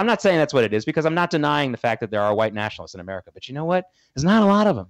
I'm 0.00 0.06
not 0.06 0.22
saying 0.22 0.38
that's 0.38 0.54
what 0.54 0.64
it 0.64 0.72
is 0.72 0.86
because 0.86 1.04
I'm 1.04 1.14
not 1.14 1.28
denying 1.28 1.72
the 1.72 1.78
fact 1.78 2.00
that 2.00 2.10
there 2.10 2.22
are 2.22 2.34
white 2.34 2.54
nationalists 2.54 2.94
in 2.94 3.00
America. 3.00 3.30
But 3.34 3.48
you 3.48 3.54
know 3.54 3.66
what? 3.66 3.84
There's 4.14 4.24
not 4.24 4.42
a 4.42 4.46
lot 4.46 4.66
of 4.66 4.74
them. 4.74 4.88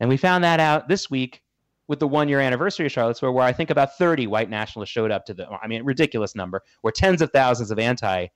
And 0.00 0.08
we 0.10 0.16
found 0.16 0.42
that 0.42 0.58
out 0.58 0.88
this 0.88 1.08
week 1.08 1.44
with 1.86 2.00
the 2.00 2.08
one 2.08 2.28
year 2.28 2.40
anniversary 2.40 2.86
of 2.86 2.90
Charlottesville, 2.90 3.34
where 3.34 3.44
I 3.44 3.52
think 3.52 3.70
about 3.70 3.96
30 3.98 4.26
white 4.26 4.50
nationalists 4.50 4.90
showed 4.90 5.12
up 5.12 5.24
to 5.26 5.34
the, 5.34 5.48
I 5.48 5.68
mean, 5.68 5.84
ridiculous 5.84 6.34
number, 6.34 6.60
where 6.80 6.90
tens 6.90 7.22
of 7.22 7.30
thousands 7.30 7.70
of 7.70 7.78
anti 7.78 8.26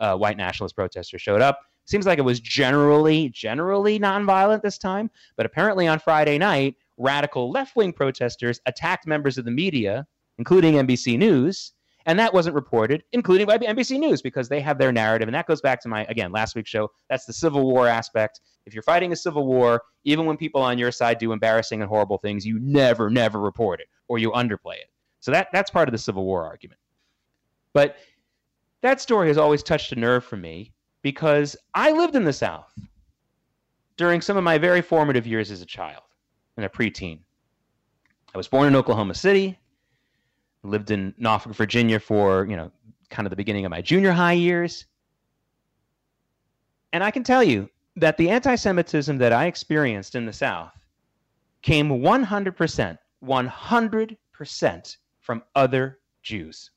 uh, 0.00 0.14
white 0.18 0.36
nationalist 0.36 0.76
protesters 0.76 1.22
showed 1.22 1.40
up. 1.40 1.60
Seems 1.86 2.04
like 2.04 2.18
it 2.18 2.22
was 2.22 2.40
generally, 2.40 3.30
generally 3.30 3.98
nonviolent 3.98 4.60
this 4.60 4.76
time. 4.76 5.10
But 5.38 5.46
apparently 5.46 5.86
on 5.86 5.98
Friday 5.98 6.36
night, 6.36 6.74
radical 6.98 7.50
left 7.50 7.74
wing 7.74 7.94
protesters 7.94 8.60
attacked 8.66 9.06
members 9.06 9.38
of 9.38 9.46
the 9.46 9.50
media, 9.50 10.06
including 10.36 10.74
NBC 10.74 11.16
News, 11.16 11.72
and 12.06 12.18
that 12.18 12.34
wasn't 12.34 12.54
reported, 12.54 13.02
including 13.12 13.46
by 13.46 13.58
NBC 13.58 13.98
News, 13.98 14.20
because 14.20 14.48
they 14.48 14.60
have 14.60 14.78
their 14.78 14.92
narrative. 14.92 15.28
And 15.28 15.34
that 15.34 15.46
goes 15.46 15.60
back 15.60 15.80
to 15.82 15.88
my, 15.88 16.04
again, 16.04 16.32
last 16.32 16.54
week's 16.54 16.70
show. 16.70 16.90
That's 17.08 17.24
the 17.24 17.32
Civil 17.32 17.64
War 17.64 17.88
aspect. 17.88 18.40
If 18.66 18.74
you're 18.74 18.82
fighting 18.82 19.12
a 19.12 19.16
civil 19.16 19.46
war, 19.46 19.82
even 20.04 20.26
when 20.26 20.36
people 20.36 20.60
on 20.60 20.78
your 20.78 20.92
side 20.92 21.18
do 21.18 21.32
embarrassing 21.32 21.80
and 21.80 21.88
horrible 21.88 22.18
things, 22.18 22.46
you 22.46 22.58
never, 22.60 23.10
never 23.10 23.40
report 23.40 23.80
it 23.80 23.86
or 24.08 24.18
you 24.18 24.30
underplay 24.32 24.74
it. 24.74 24.90
So 25.20 25.30
that, 25.30 25.48
that's 25.52 25.70
part 25.70 25.88
of 25.88 25.92
the 25.92 25.98
Civil 25.98 26.24
War 26.24 26.44
argument. 26.44 26.80
But 27.72 27.96
that 28.82 29.00
story 29.00 29.28
has 29.28 29.38
always 29.38 29.62
touched 29.62 29.92
a 29.92 29.96
nerve 29.96 30.24
for 30.24 30.36
me 30.36 30.72
because 31.02 31.56
I 31.74 31.92
lived 31.92 32.16
in 32.16 32.24
the 32.24 32.32
South 32.32 32.72
during 33.96 34.20
some 34.20 34.36
of 34.36 34.44
my 34.44 34.58
very 34.58 34.82
formative 34.82 35.26
years 35.26 35.50
as 35.50 35.62
a 35.62 35.66
child 35.66 36.02
and 36.56 36.66
a 36.66 36.68
preteen. 36.68 37.20
I 38.34 38.38
was 38.38 38.48
born 38.48 38.66
in 38.68 38.76
Oklahoma 38.76 39.14
City. 39.14 39.58
Lived 40.64 40.90
in 40.90 41.14
Norfolk, 41.18 41.54
Virginia 41.54 42.00
for, 42.00 42.46
you 42.46 42.56
know, 42.56 42.70
kind 43.10 43.26
of 43.26 43.30
the 43.30 43.36
beginning 43.36 43.64
of 43.64 43.70
my 43.70 43.82
junior 43.82 44.12
high 44.12 44.32
years. 44.32 44.86
And 46.92 47.04
I 47.04 47.10
can 47.10 47.22
tell 47.22 47.42
you 47.42 47.68
that 47.96 48.16
the 48.16 48.30
anti 48.30 48.54
Semitism 48.54 49.18
that 49.18 49.32
I 49.32 49.46
experienced 49.46 50.14
in 50.14 50.26
the 50.26 50.32
South 50.32 50.72
came 51.62 51.88
100%, 51.88 52.98
100% 53.24 54.96
from 55.20 55.42
other 55.54 55.98
Jews. 56.22 56.70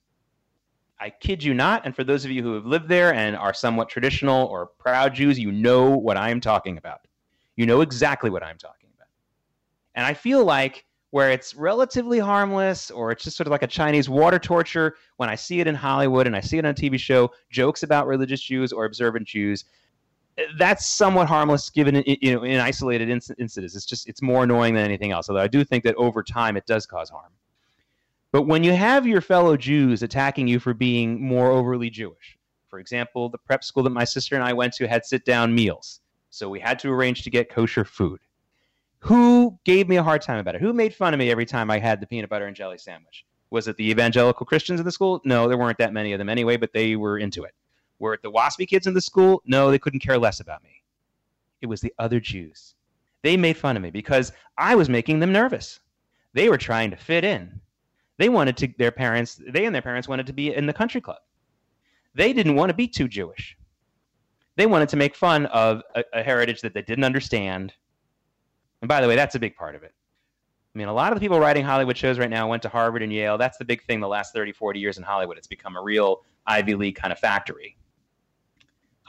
I 1.00 1.10
kid 1.12 1.44
you 1.44 1.54
not. 1.54 1.86
And 1.86 1.96
for 1.96 2.04
those 2.04 2.26
of 2.26 2.32
you 2.32 2.42
who 2.42 2.54
have 2.56 2.66
lived 2.66 2.88
there 2.88 3.14
and 3.14 3.36
are 3.36 3.54
somewhat 3.54 3.90
traditional 3.90 4.48
or 4.48 4.66
proud 4.66 5.14
Jews, 5.14 5.38
you 5.38 5.52
know 5.52 5.92
what 5.92 6.18
I'm 6.18 6.42
talking 6.42 6.78
about. 6.78 7.02
You 7.56 7.66
know 7.66 7.82
exactly 7.82 8.30
what 8.30 8.44
I'm 8.44 8.58
talking 8.58 8.90
about. 8.96 9.10
And 9.94 10.06
I 10.06 10.14
feel 10.14 10.44
like 10.44 10.86
where 11.12 11.32
it's 11.32 11.56
relatively 11.56 12.20
harmless 12.20 12.92
or 12.92 13.12
it's 13.12 13.24
just 13.24 13.38
sort 13.38 13.48
of 13.48 13.52
like 13.52 13.64
a 13.64 13.68
Chinese 13.68 14.10
water 14.10 14.40
torture, 14.40 14.96
when 15.16 15.30
I 15.30 15.36
see 15.36 15.60
it 15.60 15.68
in 15.68 15.76
Hollywood 15.76 16.28
and 16.28 16.36
I 16.36 16.42
see 16.42 16.58
it 16.58 16.66
on 16.66 16.72
a 16.72 16.74
TV 16.74 17.00
show, 17.00 17.32
jokes 17.50 17.84
about 17.84 18.08
religious 18.08 18.42
Jews 18.42 18.74
or 18.74 18.86
observant 18.86 19.28
Jews, 19.28 19.66
that's 20.58 20.86
somewhat 20.86 21.28
harmless 21.28 21.70
given 21.70 21.96
in, 21.96 22.18
you 22.22 22.36
know 22.36 22.44
in 22.44 22.60
isolated 22.60 23.10
incidents. 23.10 23.76
It's 23.76 23.86
just 23.86 24.08
it's 24.08 24.22
more 24.22 24.44
annoying 24.44 24.74
than 24.76 24.84
anything 24.84 25.12
else. 25.12 25.30
Although 25.30 25.42
I 25.42 25.48
do 25.48 25.64
think 25.64 25.84
that 25.86 25.96
over 25.96 26.22
time 26.22 26.58
it 26.58 26.66
does 26.66 26.86
cause 26.86 27.10
harm. 27.10 27.32
But 28.32 28.44
when 28.44 28.64
you 28.64 28.74
have 28.74 29.08
your 29.08 29.22
fellow 29.22 29.56
Jews 29.58 30.04
attacking 30.04 30.48
you 30.48 30.60
for 30.60 30.74
being 30.74 31.20
more 31.22 31.50
overly 31.50 31.90
Jewish, 31.90 32.38
for 32.70 32.78
example, 32.78 33.30
the 33.30 33.38
prep 33.38 33.64
school 33.64 33.84
that 33.84 33.92
my 33.92 34.04
sister 34.04 34.36
and 34.36 34.44
I 34.44 34.52
went 34.54 34.74
to 34.74 34.88
had 34.88 35.06
sit 35.06 35.24
down 35.24 35.56
meals. 35.56 36.02
So 36.30 36.50
we 36.50 36.60
had 36.60 36.78
to 36.80 36.92
arrange 36.92 37.24
to 37.24 37.30
get 37.30 37.50
kosher 37.50 37.86
food. 37.86 38.20
Who 39.00 39.58
gave 39.64 39.88
me 39.88 39.98
a 39.98 40.04
hard 40.04 40.22
time 40.22 40.40
about 40.40 40.56
it? 40.56 40.62
Who 40.62 40.74
made 40.74 40.94
fun 40.94 41.14
of 41.14 41.20
me 41.20 41.32
every 41.32 41.46
time 41.46 41.70
I 41.70 41.80
had 41.80 42.00
the 42.00 42.08
peanut 42.08 42.30
butter 42.30 42.46
and 42.46 42.56
jelly 42.56 42.78
sandwich? 42.78 43.26
Was 43.50 43.68
it 43.68 43.78
the 43.78 43.90
evangelical 43.90 44.46
Christians 44.46 44.80
in 44.80 44.86
the 44.86 44.92
school? 44.92 45.22
No, 45.24 45.48
there 45.48 45.58
weren't 45.58 45.78
that 45.78 45.94
many 45.94 46.14
of 46.14 46.20
them 46.20 46.30
anyway, 46.30 46.58
but 46.58 46.74
they 46.74 46.96
were 46.96 47.18
into 47.18 47.44
it. 47.44 47.54
Were 48.00 48.14
it 48.14 48.22
the 48.22 48.32
waspy 48.32 48.68
kids 48.68 48.88
in 48.88 48.94
the 48.94 49.02
school? 49.02 49.42
No, 49.46 49.72
they 49.72 49.80
couldn't 49.80 50.02
care 50.02 50.18
less 50.18 50.40
about 50.40 50.64
me. 50.64 50.84
It 51.62 51.68
was 51.68 51.82
the 51.82 51.94
other 51.98 52.20
Jews. 52.20 52.76
They 53.24 53.38
made 53.38 53.58
fun 53.58 53.76
of 53.78 53.84
me 53.84 53.90
because 53.90 54.32
I 54.58 54.76
was 54.76 54.90
making 54.90 55.20
them 55.20 55.32
nervous. 55.32 55.80
They 56.34 56.50
were 56.50 56.58
trying 56.58 56.92
to 56.92 56.98
fit 56.98 57.24
in. 57.24 57.62
They 58.18 58.30
wanted 58.30 58.58
to, 58.58 58.74
their 58.78 58.92
parents, 58.92 59.40
they 59.48 59.66
and 59.66 59.74
their 59.74 59.82
parents 59.82 60.08
wanted 60.08 60.28
to 60.28 60.34
be 60.34 60.54
in 60.54 60.66
the 60.66 60.74
country 60.74 61.02
club. 61.02 61.20
They 62.14 62.34
didn't 62.34 62.56
want 62.56 62.70
to 62.70 62.76
be 62.76 62.88
too 62.88 63.08
Jewish. 63.08 63.58
They 64.56 64.66
wanted 64.66 64.90
to 64.90 64.98
make 64.98 65.16
fun 65.16 65.46
of 65.48 65.84
a, 65.96 66.04
a 66.14 66.24
heritage 66.24 66.62
that 66.62 66.74
they 66.74 66.82
didn't 66.82 67.04
understand. 67.04 67.74
And 68.82 68.90
by 68.90 69.02
the 69.02 69.08
way, 69.08 69.16
that's 69.16 69.36
a 69.36 69.40
big 69.40 69.56
part 69.56 69.76
of 69.76 69.84
it. 69.84 69.94
I 70.76 70.78
mean, 70.78 70.88
a 70.88 70.94
lot 70.94 71.12
of 71.12 71.20
the 71.20 71.24
people 71.24 71.40
writing 71.40 71.66
Hollywood 71.66 71.98
shows 71.98 72.20
right 72.20 72.30
now 72.30 72.48
went 72.48 72.62
to 72.62 72.70
Harvard 72.70 73.02
and 73.02 73.12
Yale. 73.12 73.38
That's 73.38 73.58
the 73.58 73.66
big 73.66 73.84
thing 73.84 74.00
the 74.00 74.08
last 74.08 74.34
30, 74.34 74.52
40 74.52 74.80
years 74.80 74.98
in 74.98 75.04
Hollywood. 75.04 75.38
It's 75.38 75.48
become 75.48 75.76
a 75.76 75.82
real 75.82 76.24
Ivy 76.46 76.76
League 76.76 76.96
kind 76.96 77.12
of 77.12 77.18
factory. 77.18 77.78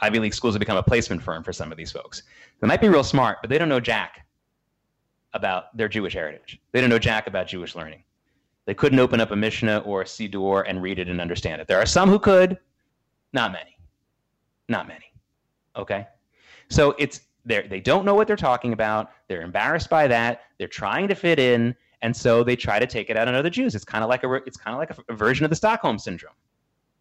Ivy 0.01 0.19
League 0.19 0.35
schools 0.35 0.55
have 0.55 0.61
become 0.61 0.77
a 0.77 0.83
placement 0.83 1.23
firm 1.23 1.43
for 1.43 1.53
some 1.53 1.71
of 1.71 1.77
these 1.77 1.93
folks. 1.93 2.23
They 2.61 2.67
might 2.67 2.81
be 2.81 2.89
real 2.89 3.05
smart, 3.05 3.39
but 3.43 3.51
they 3.51 3.59
don't 3.59 3.69
know 3.69 3.81
jack 3.81 4.27
about 5.35 5.77
their 5.77 5.89
Jewish 5.89 6.15
heritage. 6.15 6.61
They 6.73 6.81
don't 6.81 6.91
know 6.91 6.99
jack 6.99 7.27
about 7.27 7.49
Jewish 7.49 7.75
learning. 7.75 8.03
They 8.65 8.75
couldn't 8.75 8.99
open 8.99 9.21
up 9.21 9.31
a 9.31 9.37
Mishnah 9.37 9.79
or 9.79 10.03
a 10.03 10.05
Siddur 10.05 10.65
and 10.67 10.83
read 10.83 10.99
it 10.99 11.09
and 11.09 11.21
understand 11.21 11.61
it. 11.61 11.69
There 11.69 11.79
are 11.79 11.87
some 11.87 12.09
who 12.09 12.19
could, 12.19 12.59
not 13.33 13.53
many. 13.53 13.79
Not 14.69 14.87
many. 14.87 15.07
Okay? 15.77 16.07
So 16.69 16.95
it's 16.99 17.21
they 17.45 17.67
they 17.67 17.81
don't 17.81 18.05
know 18.05 18.15
what 18.15 18.27
they're 18.27 18.37
talking 18.37 18.73
about. 18.73 19.11
They're 19.29 19.43
embarrassed 19.43 19.91
by 19.91 20.09
that. 20.09 20.43
They're 20.59 20.69
trying 20.69 21.09
to 21.09 21.15
fit 21.15 21.39
in, 21.39 21.75
and 22.03 22.17
so 22.17 22.45
they 22.45 22.57
try 22.57 22.79
to 22.79 22.87
take 22.87 23.11
it 23.11 23.17
out 23.17 23.29
on 23.29 23.35
other 23.35 23.51
Jews. 23.51 23.75
It's 23.75 23.85
kind 23.85 24.05
of 24.05 24.11
like 24.11 24.25
a 24.25 24.33
it's 24.35 24.57
kind 24.57 24.75
of 24.75 24.79
like 24.79 24.91
a, 24.91 25.13
a 25.13 25.17
version 25.17 25.45
of 25.45 25.51
the 25.51 25.57
Stockholm 25.57 25.99
syndrome. 25.99 26.35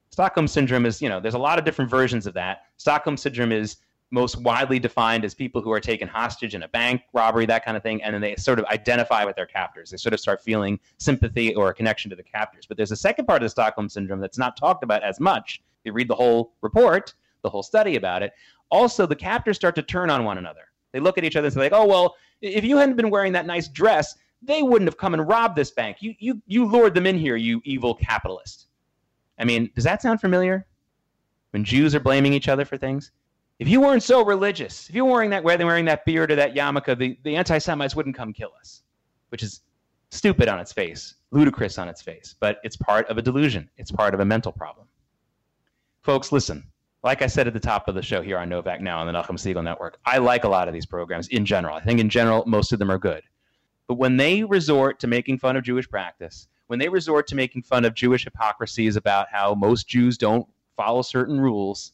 Stockholm 0.10 0.47
syndrome 0.47 0.86
is, 0.86 1.02
you 1.02 1.10
know, 1.10 1.19
there's 1.19 1.34
a 1.34 1.39
lot 1.39 1.60
of 1.60 1.65
different 1.65 1.91
versions 1.91 2.26
of 2.26 2.34
that. 2.34 2.63
Stockholm 2.78 3.17
syndrome 3.17 3.52
is 3.52 3.78
most 4.12 4.38
widely 4.38 4.80
defined 4.80 5.26
as 5.26 5.34
people 5.34 5.62
who 5.62 5.71
are 5.71 5.80
taken 5.80 6.08
hostage 6.08 6.56
in 6.56 6.63
a 6.63 6.67
bank 6.69 7.02
robbery, 7.13 7.45
that 7.45 7.65
kind 7.65 7.76
of 7.76 7.84
thing, 7.84 8.02
and 8.02 8.13
then 8.13 8.21
they 8.21 8.36
sort 8.36 8.58
of 8.58 8.65
identify 8.65 9.26
with 9.26 9.36
their 9.36 9.45
captors. 9.45 9.91
They 9.91 9.97
sort 9.97 10.13
of 10.13 10.19
start 10.19 10.41
feeling 10.41 10.80
sympathy 10.97 11.54
or 11.56 11.69
a 11.69 11.73
connection 11.73 12.10
to 12.10 12.15
the 12.15 12.23
captors. 12.23 12.65
But 12.65 12.78
there's 12.78 12.91
a 12.91 12.95
second 12.95 13.26
part 13.26 13.41
of 13.41 13.45
the 13.45 13.50
Stockholm 13.50 13.89
syndrome 13.89 14.19
that's 14.19 14.38
not 14.38 14.56
talked 14.56 14.84
about 14.84 15.04
as 15.04 15.19
much. 15.19 15.62
If 15.82 15.88
you 15.88 15.93
read 15.93 16.08
the 16.08 16.15
whole 16.15 16.54
report, 16.62 17.13
the 17.47 17.51
whole 17.51 17.63
study 17.63 17.95
about 17.95 18.21
it. 18.21 18.33
Also, 18.69 19.05
the 19.05 19.15
captors 19.15 19.55
start 19.55 19.73
to 19.75 19.81
turn 19.81 20.10
on 20.10 20.25
one 20.25 20.38
another. 20.38 20.65
They 20.91 20.99
look 20.99 21.17
at 21.17 21.23
each 21.23 21.38
other 21.38 21.47
and 21.47 21.53
say, 21.53 21.62
like, 21.62 21.73
"Oh 21.73 21.86
well, 21.86 22.15
if 22.41 22.65
you 22.65 22.77
hadn't 22.77 22.97
been 22.97 23.10
wearing 23.10 23.31
that 23.33 23.45
nice 23.45 23.69
dress, 23.69 24.15
they 24.41 24.62
wouldn't 24.62 24.88
have 24.88 24.97
come 24.97 25.13
and 25.13 25.27
robbed 25.27 25.55
this 25.55 25.71
bank. 25.71 25.97
You 26.01 26.13
you 26.19 26.41
you 26.45 26.65
lured 26.65 26.93
them 26.93 27.05
in 27.05 27.17
here, 27.17 27.38
you 27.38 27.62
evil 27.63 27.95
capitalist." 27.95 28.67
I 29.39 29.45
mean, 29.45 29.71
does 29.75 29.83
that 29.86 30.01
sound 30.01 30.19
familiar? 30.19 30.65
When 31.51 31.63
Jews 31.63 31.95
are 31.95 31.99
blaming 31.99 32.33
each 32.33 32.49
other 32.49 32.65
for 32.65 32.77
things? 32.77 33.12
If 33.60 33.67
you 33.67 33.81
weren't 33.81 34.03
so 34.03 34.23
religious, 34.23 34.89
if 34.89 34.95
you 34.95 35.05
were 35.05 35.12
wearing 35.12 35.29
that, 35.31 35.43
wearing 35.43 35.86
that 35.86 36.05
beard 36.05 36.31
or 36.31 36.36
that 36.36 36.53
yarmulke, 36.53 36.97
the, 36.97 37.17
the 37.23 37.36
anti 37.36 37.57
Semites 37.57 37.95
wouldn't 37.95 38.15
come 38.15 38.33
kill 38.33 38.51
us, 38.60 38.83
which 39.29 39.41
is 39.41 39.62
stupid 40.10 40.47
on 40.47 40.60
its 40.60 40.71
face, 40.71 41.15
ludicrous 41.31 41.77
on 41.77 41.89
its 41.89 42.01
face, 42.01 42.36
but 42.39 42.60
it's 42.63 42.75
part 42.75 43.07
of 43.10 43.17
a 43.17 43.21
delusion. 43.21 43.69
It's 43.77 43.91
part 43.91 44.13
of 44.13 44.19
a 44.19 44.25
mental 44.25 44.51
problem. 44.51 44.88
Folks, 46.01 46.31
listen. 46.31 46.63
Like 47.07 47.21
I 47.21 47.27
said 47.27 47.47
at 47.47 47.53
the 47.53 47.59
top 47.61 47.87
of 47.87 47.95
the 47.95 48.01
show 48.01 48.21
here 48.21 48.37
on 48.37 48.49
Novak 48.49 48.81
Now 48.81 48.99
on 48.99 49.07
the 49.07 49.13
Nachum 49.13 49.37
Segal 49.37 49.63
Network, 49.63 49.97
I 50.05 50.17
like 50.17 50.43
a 50.43 50.49
lot 50.49 50.67
of 50.67 50.73
these 50.73 50.85
programs 50.85 51.29
in 51.29 51.45
general. 51.45 51.73
I 51.73 51.79
think 51.79 52.01
in 52.01 52.09
general, 52.09 52.43
most 52.45 52.73
of 52.73 52.79
them 52.79 52.91
are 52.91 52.97
good. 52.97 53.23
But 53.87 53.93
when 53.93 54.17
they 54.17 54.43
resort 54.43 54.99
to 54.99 55.07
making 55.07 55.37
fun 55.37 55.55
of 55.55 55.63
Jewish 55.63 55.89
practice, 55.89 56.49
when 56.65 56.79
they 56.79 56.89
resort 56.89 57.25
to 57.27 57.35
making 57.35 57.61
fun 57.61 57.85
of 57.85 57.93
Jewish 57.93 58.25
hypocrisies 58.25 58.97
about 58.97 59.27
how 59.31 59.53
most 59.53 59.87
Jews 59.87 60.17
don't 60.17 60.45
follow 60.75 61.01
certain 61.01 61.39
rules, 61.39 61.93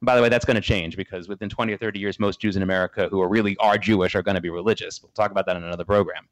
by 0.00 0.16
the 0.16 0.22
way, 0.22 0.30
that's 0.30 0.46
going 0.46 0.54
to 0.54 0.62
change 0.62 0.96
because 0.96 1.28
within 1.28 1.50
20 1.50 1.74
or 1.74 1.76
30 1.76 1.98
years, 1.98 2.18
most 2.18 2.40
Jews 2.40 2.56
in 2.56 2.62
America 2.62 3.08
who 3.10 3.20
are 3.20 3.28
really 3.28 3.58
are 3.58 3.76
Jewish 3.76 4.14
are 4.14 4.22
going 4.22 4.36
to 4.36 4.40
be 4.40 4.48
religious. 4.48 5.02
We'll 5.02 5.12
talk 5.12 5.30
about 5.30 5.44
that 5.44 5.56
in 5.56 5.62
another 5.62 5.84
program. 5.84 6.26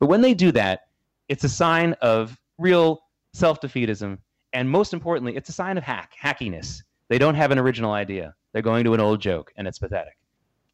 But 0.00 0.08
when 0.08 0.22
they 0.22 0.34
do 0.34 0.50
that, 0.50 0.88
it's 1.28 1.44
a 1.44 1.48
sign 1.48 1.92
of 2.02 2.36
real 2.58 3.04
self 3.32 3.60
defeatism. 3.60 4.18
And 4.52 4.68
most 4.68 4.92
importantly, 4.92 5.36
it's 5.36 5.50
a 5.50 5.52
sign 5.52 5.78
of 5.78 5.84
hack, 5.84 6.14
hackiness. 6.20 6.82
They 7.10 7.18
don't 7.18 7.34
have 7.34 7.50
an 7.50 7.58
original 7.58 7.90
idea. 7.90 8.34
They're 8.52 8.62
going 8.62 8.84
to 8.84 8.94
an 8.94 9.00
old 9.00 9.20
joke, 9.20 9.52
and 9.56 9.66
it's 9.66 9.80
pathetic. 9.80 10.16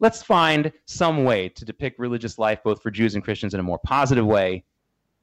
Let's 0.01 0.22
find 0.22 0.70
some 0.85 1.25
way 1.25 1.49
to 1.49 1.64
depict 1.64 1.99
religious 1.99 2.38
life, 2.38 2.62
both 2.62 2.83
for 2.83 2.90
Jews 2.90 3.14
and 3.14 3.25
Christians, 3.25 3.55
in 3.55 3.61
a 3.61 3.62
more 3.62 3.79
positive 3.79 4.27
way, 4.27 4.62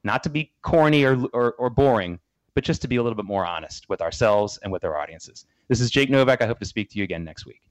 not 0.02 0.24
to 0.24 0.28
be 0.28 0.52
corny 0.62 1.04
or, 1.04 1.24
or, 1.32 1.52
or 1.52 1.70
boring, 1.70 2.18
but 2.54 2.64
just 2.64 2.82
to 2.82 2.88
be 2.88 2.96
a 2.96 3.02
little 3.02 3.14
bit 3.14 3.26
more 3.26 3.46
honest 3.46 3.88
with 3.88 4.02
ourselves 4.02 4.58
and 4.64 4.72
with 4.72 4.84
our 4.84 4.98
audiences. 4.98 5.46
This 5.68 5.80
is 5.80 5.88
Jake 5.88 6.10
Novak. 6.10 6.42
I 6.42 6.46
hope 6.46 6.58
to 6.58 6.66
speak 6.66 6.90
to 6.90 6.98
you 6.98 7.04
again 7.04 7.22
next 7.22 7.46
week. 7.46 7.62